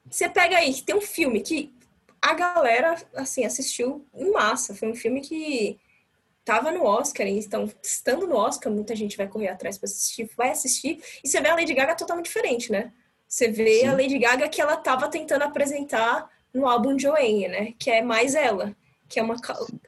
Você 0.10 0.28
pega 0.28 0.58
aí 0.58 0.74
que 0.74 0.84
tem 0.84 0.96
um 0.96 1.02
filme 1.02 1.42
que 1.42 1.74
a 2.22 2.34
galera, 2.34 2.96
assim, 3.16 3.46
assistiu 3.46 4.06
em 4.14 4.30
massa. 4.32 4.76
Foi 4.76 4.90
um 4.90 4.96
filme 4.96 5.22
que 5.22 5.80
tava 6.44 6.72
no 6.72 6.84
Oscar, 6.84 7.28
então, 7.28 7.70
estando 7.82 8.28
no 8.28 8.36
Oscar, 8.36 8.72
muita 8.72 8.96
gente 8.96 9.16
vai 9.16 9.28
correr 9.28 9.48
atrás 9.48 9.78
para 9.78 9.88
assistir, 9.88 10.30
vai 10.36 10.50
assistir, 10.50 11.00
e 11.24 11.28
você 11.28 11.40
vê 11.40 11.50
a 11.50 11.56
Lady 11.56 11.74
Gaga 11.74 11.96
totalmente 11.96 12.26
diferente, 12.26 12.72
né? 12.72 12.92
Você 13.28 13.48
vê 13.48 13.82
Sim. 13.82 13.88
a 13.88 13.94
Lady 13.94 14.18
Gaga 14.18 14.50
que 14.50 14.60
ela 14.60 14.76
tava 14.76 15.08
tentando 15.08 15.44
apresentar 15.44 16.30
no 16.54 16.68
álbum 16.68 16.98
Joanne, 16.98 17.48
né? 17.48 17.74
Que 17.80 17.90
é 17.90 18.02
mais 18.02 18.36
ela, 18.36 18.76
que 19.12 19.20
é 19.20 19.24
uma 19.24 19.36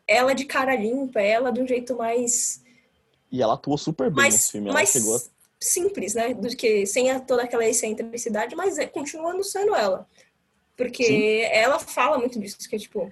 ela 0.06 0.36
de 0.36 0.44
cara 0.44 0.76
limpa, 0.76 1.22
ela 1.22 1.50
de 1.50 1.62
um 1.62 1.68
jeito 1.68 1.96
mais 1.96 2.62
e 3.34 3.42
ela 3.42 3.56
atuou 3.56 3.80
super 3.80 4.12
bem 4.12 4.18
mais, 4.18 4.34
nesse 4.36 4.52
filme, 4.52 4.68
ela 4.68 4.76
mais 4.76 4.90
chegou 4.92 5.16
a... 5.16 5.20
simples, 5.60 6.14
né? 6.14 6.36
Do 6.36 6.56
que 6.56 6.86
sem 6.86 7.20
toda 7.22 7.42
aquela 7.42 7.66
excentricidade, 7.66 8.56
mas 8.56 8.78
é, 8.78 8.86
continuando 8.86 9.44
sendo 9.44 9.76
ela. 9.76 10.08
Porque 10.78 11.04
Sim. 11.04 11.42
ela 11.52 11.80
fala 11.80 12.20
muito 12.20 12.40
disso, 12.40 12.58
que 12.70 12.76
é 12.76 12.80
tipo. 12.80 13.12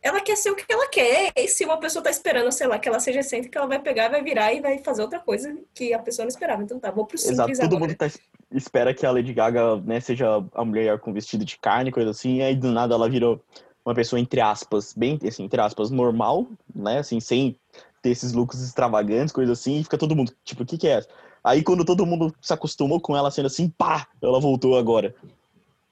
Ela 0.00 0.20
quer 0.20 0.36
ser 0.36 0.52
o 0.52 0.54
que 0.54 0.64
ela 0.72 0.88
quer. 0.88 1.32
E 1.34 1.48
se 1.48 1.64
uma 1.64 1.76
pessoa 1.78 2.00
tá 2.00 2.10
esperando, 2.10 2.52
sei 2.52 2.68
lá, 2.68 2.78
que 2.78 2.88
ela 2.88 3.00
seja 3.00 3.18
excêntrica, 3.18 3.58
ela 3.58 3.66
vai 3.66 3.80
pegar, 3.80 4.08
vai 4.08 4.22
virar 4.22 4.54
e 4.54 4.60
vai 4.60 4.78
fazer 4.78 5.02
outra 5.02 5.18
coisa 5.18 5.52
que 5.74 5.92
a 5.92 5.98
pessoa 5.98 6.24
não 6.24 6.30
esperava. 6.30 6.62
Então 6.62 6.78
tá, 6.78 6.92
vou 6.92 7.04
pro 7.04 7.18
simples 7.18 7.38
Exato, 7.40 7.52
todo 7.68 7.76
agora. 7.76 7.90
mundo 7.90 7.96
tá, 7.96 8.06
espera 8.52 8.94
que 8.94 9.04
a 9.04 9.10
Lady 9.10 9.34
Gaga, 9.34 9.80
né, 9.80 9.98
seja 9.98 10.44
a 10.54 10.64
mulher 10.64 11.00
com 11.00 11.12
vestido 11.12 11.44
de 11.44 11.58
carne, 11.58 11.90
coisa 11.90 12.10
assim, 12.10 12.36
e 12.36 12.42
aí 12.42 12.54
do 12.54 12.70
nada 12.70 12.94
ela 12.94 13.10
virou 13.10 13.42
uma 13.88 13.94
pessoa, 13.94 14.20
entre 14.20 14.40
aspas, 14.40 14.92
bem, 14.96 15.18
assim, 15.26 15.44
entre 15.44 15.60
aspas, 15.60 15.90
normal, 15.90 16.46
né, 16.74 16.98
assim, 16.98 17.20
sem 17.20 17.58
ter 18.02 18.10
esses 18.10 18.32
looks 18.32 18.60
extravagantes, 18.60 19.32
coisa 19.32 19.52
assim, 19.52 19.80
e 19.80 19.84
fica 19.84 19.98
todo 19.98 20.14
mundo, 20.14 20.32
tipo, 20.44 20.62
o 20.62 20.66
que 20.66 20.78
que 20.78 20.88
é? 20.88 21.02
Aí 21.42 21.62
quando 21.62 21.84
todo 21.84 22.06
mundo 22.06 22.34
se 22.40 22.52
acostumou 22.52 23.00
com 23.00 23.16
ela 23.16 23.30
sendo 23.30 23.46
assim, 23.46 23.68
pá, 23.68 24.06
ela 24.20 24.40
voltou 24.40 24.76
agora 24.76 25.14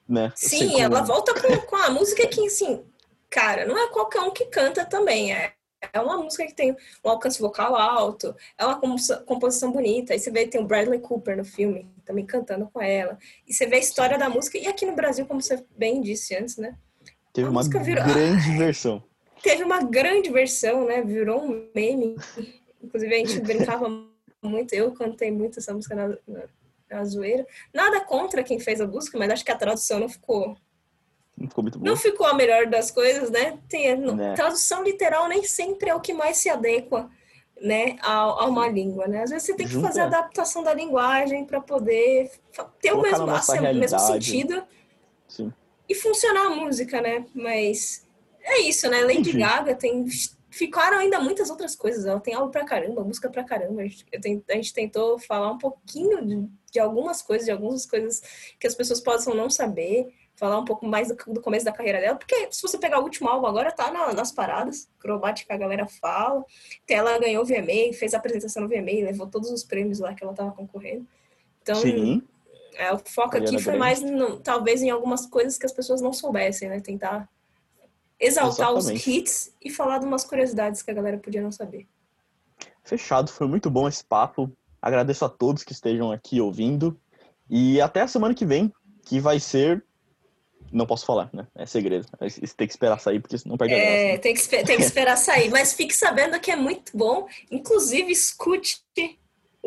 né? 0.07 0.31
Sim, 0.35 0.79
ela 0.79 1.01
volta 1.01 1.33
com, 1.33 1.57
com 1.65 1.75
a 1.75 1.89
música 1.89 2.25
que, 2.27 2.45
assim, 2.47 2.83
cara, 3.29 3.65
não 3.65 3.77
é 3.77 3.89
qualquer 3.89 4.21
um 4.21 4.31
que 4.31 4.45
canta 4.45 4.85
também, 4.85 5.33
é, 5.33 5.53
é 5.93 5.99
uma 5.99 6.17
música 6.17 6.45
que 6.45 6.53
tem 6.53 6.75
um 7.03 7.09
alcance 7.09 7.41
vocal 7.41 7.75
alto, 7.75 8.35
é 8.57 8.65
uma 8.65 8.79
composição 9.25 9.71
bonita. 9.71 10.13
Aí 10.13 10.19
você 10.19 10.31
vê 10.31 10.47
tem 10.47 10.61
o 10.61 10.65
Bradley 10.65 10.99
Cooper 10.99 11.35
no 11.35 11.45
filme, 11.45 11.87
também 12.05 12.25
cantando 12.25 12.69
com 12.71 12.81
ela. 12.81 13.17
E 13.45 13.53
você 13.53 13.65
vê 13.67 13.75
a 13.75 13.79
história 13.79 14.17
da 14.17 14.29
música. 14.29 14.57
E 14.57 14.67
aqui 14.67 14.85
no 14.85 14.95
Brasil, 14.95 15.25
como 15.25 15.41
você 15.41 15.63
bem 15.77 16.01
disse 16.01 16.35
antes, 16.35 16.57
né? 16.57 16.75
Teve 17.37 17.49
uma 17.49 17.61
virou... 17.61 18.03
grande 18.03 18.49
versão. 18.57 19.03
teve 19.43 19.63
uma 19.63 19.83
grande 19.83 20.31
versão, 20.31 20.87
né? 20.87 21.03
Virou 21.03 21.43
um 21.43 21.69
meme. 21.75 22.15
Inclusive, 22.83 23.13
a 23.13 23.17
gente 23.19 23.39
brincava 23.41 23.87
muito. 24.41 24.73
Eu 24.73 24.91
cantei 24.91 25.29
muito 25.29 25.59
essa 25.59 25.71
música 25.71 25.93
na, 25.93 26.07
na, 26.27 26.43
na 26.89 27.05
zoeira. 27.05 27.45
Nada 27.71 28.01
contra 28.01 28.43
quem 28.43 28.59
fez 28.59 28.81
a 28.81 28.87
música, 28.87 29.19
mas 29.19 29.29
acho 29.29 29.45
que 29.45 29.51
a 29.51 29.55
tradução 29.55 29.99
não 29.99 30.09
ficou 30.09 30.57
não 31.37 31.47
ficou 31.47 31.61
muito 31.61 31.77
boa. 31.77 31.91
Não 31.91 31.95
ficou 31.95 32.25
a 32.25 32.33
melhor 32.33 32.65
das 32.65 32.89
coisas, 32.89 33.29
né? 33.29 33.59
Tem, 33.69 33.95
né? 33.95 34.33
Tradução 34.33 34.83
literal 34.83 35.27
nem 35.27 35.43
sempre 35.43 35.91
é 35.91 35.93
o 35.93 36.01
que 36.01 36.15
mais 36.15 36.37
se 36.37 36.49
adequa 36.49 37.07
né, 37.61 37.97
a, 38.01 38.13
a 38.13 38.45
uma 38.45 38.67
língua, 38.67 39.07
né? 39.07 39.21
Às 39.21 39.29
vezes 39.29 39.45
você 39.45 39.53
tem 39.53 39.67
que 39.67 39.73
Junta. 39.73 39.87
fazer 39.89 40.01
a 40.01 40.05
adaptação 40.05 40.63
da 40.63 40.73
linguagem 40.73 41.45
para 41.45 41.61
poder 41.61 42.31
ter 42.81 42.93
o 42.93 43.01
mesmo, 43.01 43.29
assim, 43.29 43.59
o 43.59 43.75
mesmo 43.75 43.99
sentido 43.99 44.63
Sim. 45.27 45.53
E 45.87 45.95
funcionar 45.95 46.47
a 46.47 46.49
música, 46.49 47.01
né? 47.01 47.25
Mas 47.33 48.05
é 48.43 48.61
isso, 48.61 48.89
né? 48.89 49.01
Lady. 49.01 49.31
Gaga 49.37 49.75
tem 49.75 50.05
ficaram 50.49 50.97
ainda 50.97 51.19
muitas 51.19 51.49
outras 51.49 51.75
coisas. 51.75 52.05
Ela 52.05 52.19
tem 52.19 52.33
algo 52.33 52.51
pra 52.51 52.65
caramba, 52.65 53.03
música 53.03 53.29
pra 53.29 53.43
caramba. 53.43 53.81
A 53.81 53.85
gente, 53.85 54.05
a 54.49 54.53
gente 54.55 54.73
tentou 54.73 55.19
falar 55.19 55.51
um 55.51 55.57
pouquinho 55.57 56.25
de, 56.25 56.47
de, 56.71 56.79
algumas 56.79 57.21
coisas, 57.21 57.45
de 57.45 57.51
algumas 57.51 57.85
coisas 57.85 58.21
que 58.59 58.65
as 58.65 58.73
pessoas 58.73 58.99
possam 58.99 59.35
não 59.35 59.49
saber 59.49 60.13
falar 60.35 60.59
um 60.59 60.65
pouco 60.65 60.85
mais 60.85 61.07
do, 61.07 61.15
do, 61.33 61.41
começo 61.41 61.65
da 61.65 61.71
carreira 61.71 61.99
dela, 61.99 62.15
porque 62.15 62.47
se 62.51 62.61
você 62.61 62.77
pegar 62.77 62.99
o 62.99 63.03
último 63.03 63.27
álbum 63.27 63.47
agora, 63.47 63.71
tá 63.71 63.91
na, 63.91 64.13
nas 64.13 64.31
paradas, 64.31 64.87
Cromática 64.99 65.51
a 65.51 65.57
galera 65.57 65.87
fala, 65.87 66.45
ela 66.87 67.17
ganhou 67.17 67.41
o 67.41 67.45
VMA, 67.45 67.91
fez 67.93 68.13
a 68.13 68.17
apresentação 68.17 68.61
no 68.61 68.69
VMA, 68.69 69.03
levou 69.03 69.25
todos 69.25 69.49
os 69.49 69.63
prêmios 69.63 69.97
lá 69.97 70.13
que 70.13 70.23
ela 70.23 70.35
tava 70.35 70.51
concorrendo. 70.51 71.07
Então, 71.63 71.75
Sim. 71.77 72.21
É, 72.77 72.93
o 72.93 72.99
foco 72.99 73.37
aqui 73.37 73.59
foi 73.59 73.75
mais, 73.75 74.01
no, 74.01 74.39
talvez, 74.39 74.81
em 74.81 74.89
algumas 74.89 75.25
coisas 75.25 75.57
que 75.57 75.65
as 75.65 75.71
pessoas 75.71 75.99
não 75.99 76.13
soubessem, 76.13 76.69
né? 76.69 76.79
Tentar 76.79 77.27
exaltar 78.19 78.69
Exatamente. 78.69 78.99
os 78.99 79.07
hits 79.07 79.53
e 79.63 79.69
falar 79.69 79.99
de 79.99 80.05
umas 80.05 80.23
curiosidades 80.23 80.81
que 80.81 80.91
a 80.91 80.93
galera 80.93 81.17
podia 81.17 81.41
não 81.41 81.51
saber. 81.51 81.87
Fechado, 82.83 83.31
foi 83.31 83.47
muito 83.47 83.69
bom 83.69 83.87
esse 83.87 84.03
papo. 84.03 84.51
Agradeço 84.81 85.25
a 85.25 85.29
todos 85.29 85.63
que 85.63 85.73
estejam 85.73 86.11
aqui 86.11 86.39
ouvindo. 86.39 86.99
E 87.49 87.81
até 87.81 88.01
a 88.01 88.07
semana 88.07 88.33
que 88.33 88.45
vem, 88.45 88.71
que 89.03 89.19
vai 89.19 89.39
ser 89.39 89.83
não 90.71 90.85
posso 90.85 91.05
falar, 91.05 91.29
né? 91.33 91.47
É 91.55 91.65
segredo. 91.65 92.05
Isso 92.21 92.55
tem 92.55 92.67
que 92.67 92.73
esperar 92.73 92.99
sair, 92.99 93.19
porque 93.19 93.37
senão 93.37 93.57
perde 93.57 93.73
a 93.73 93.77
graça. 93.77 93.91
É, 93.91 94.17
tem 94.17 94.33
que, 94.33 94.47
tem 94.47 94.77
que 94.77 94.83
esperar 94.83 95.15
sair. 95.15 95.49
Mas 95.49 95.73
fique 95.73 95.95
sabendo 95.95 96.39
que 96.39 96.51
é 96.51 96.55
muito 96.55 96.95
bom. 96.95 97.27
Inclusive, 97.49 98.11
escute 98.11 98.83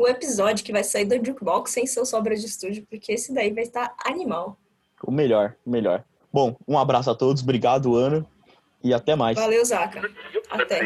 o 0.00 0.08
episódio 0.08 0.64
que 0.64 0.72
vai 0.72 0.82
sair 0.82 1.04
do 1.04 1.14
Jukebox 1.14 1.70
sem 1.70 1.86
seu 1.86 2.06
sobra 2.06 2.34
de 2.34 2.46
estúdio, 2.46 2.86
porque 2.88 3.12
esse 3.12 3.34
daí 3.34 3.52
vai 3.52 3.64
estar 3.64 3.94
animal. 4.04 4.56
O 5.02 5.10
melhor, 5.10 5.56
o 5.64 5.70
melhor. 5.70 6.04
Bom, 6.32 6.56
um 6.66 6.78
abraço 6.78 7.10
a 7.10 7.14
todos. 7.14 7.42
Obrigado, 7.42 7.96
Ana. 7.96 8.24
E 8.82 8.94
até 8.94 9.14
mais. 9.14 9.36
Valeu, 9.38 9.62
Zaca. 9.64 10.00
Até. 10.50 10.80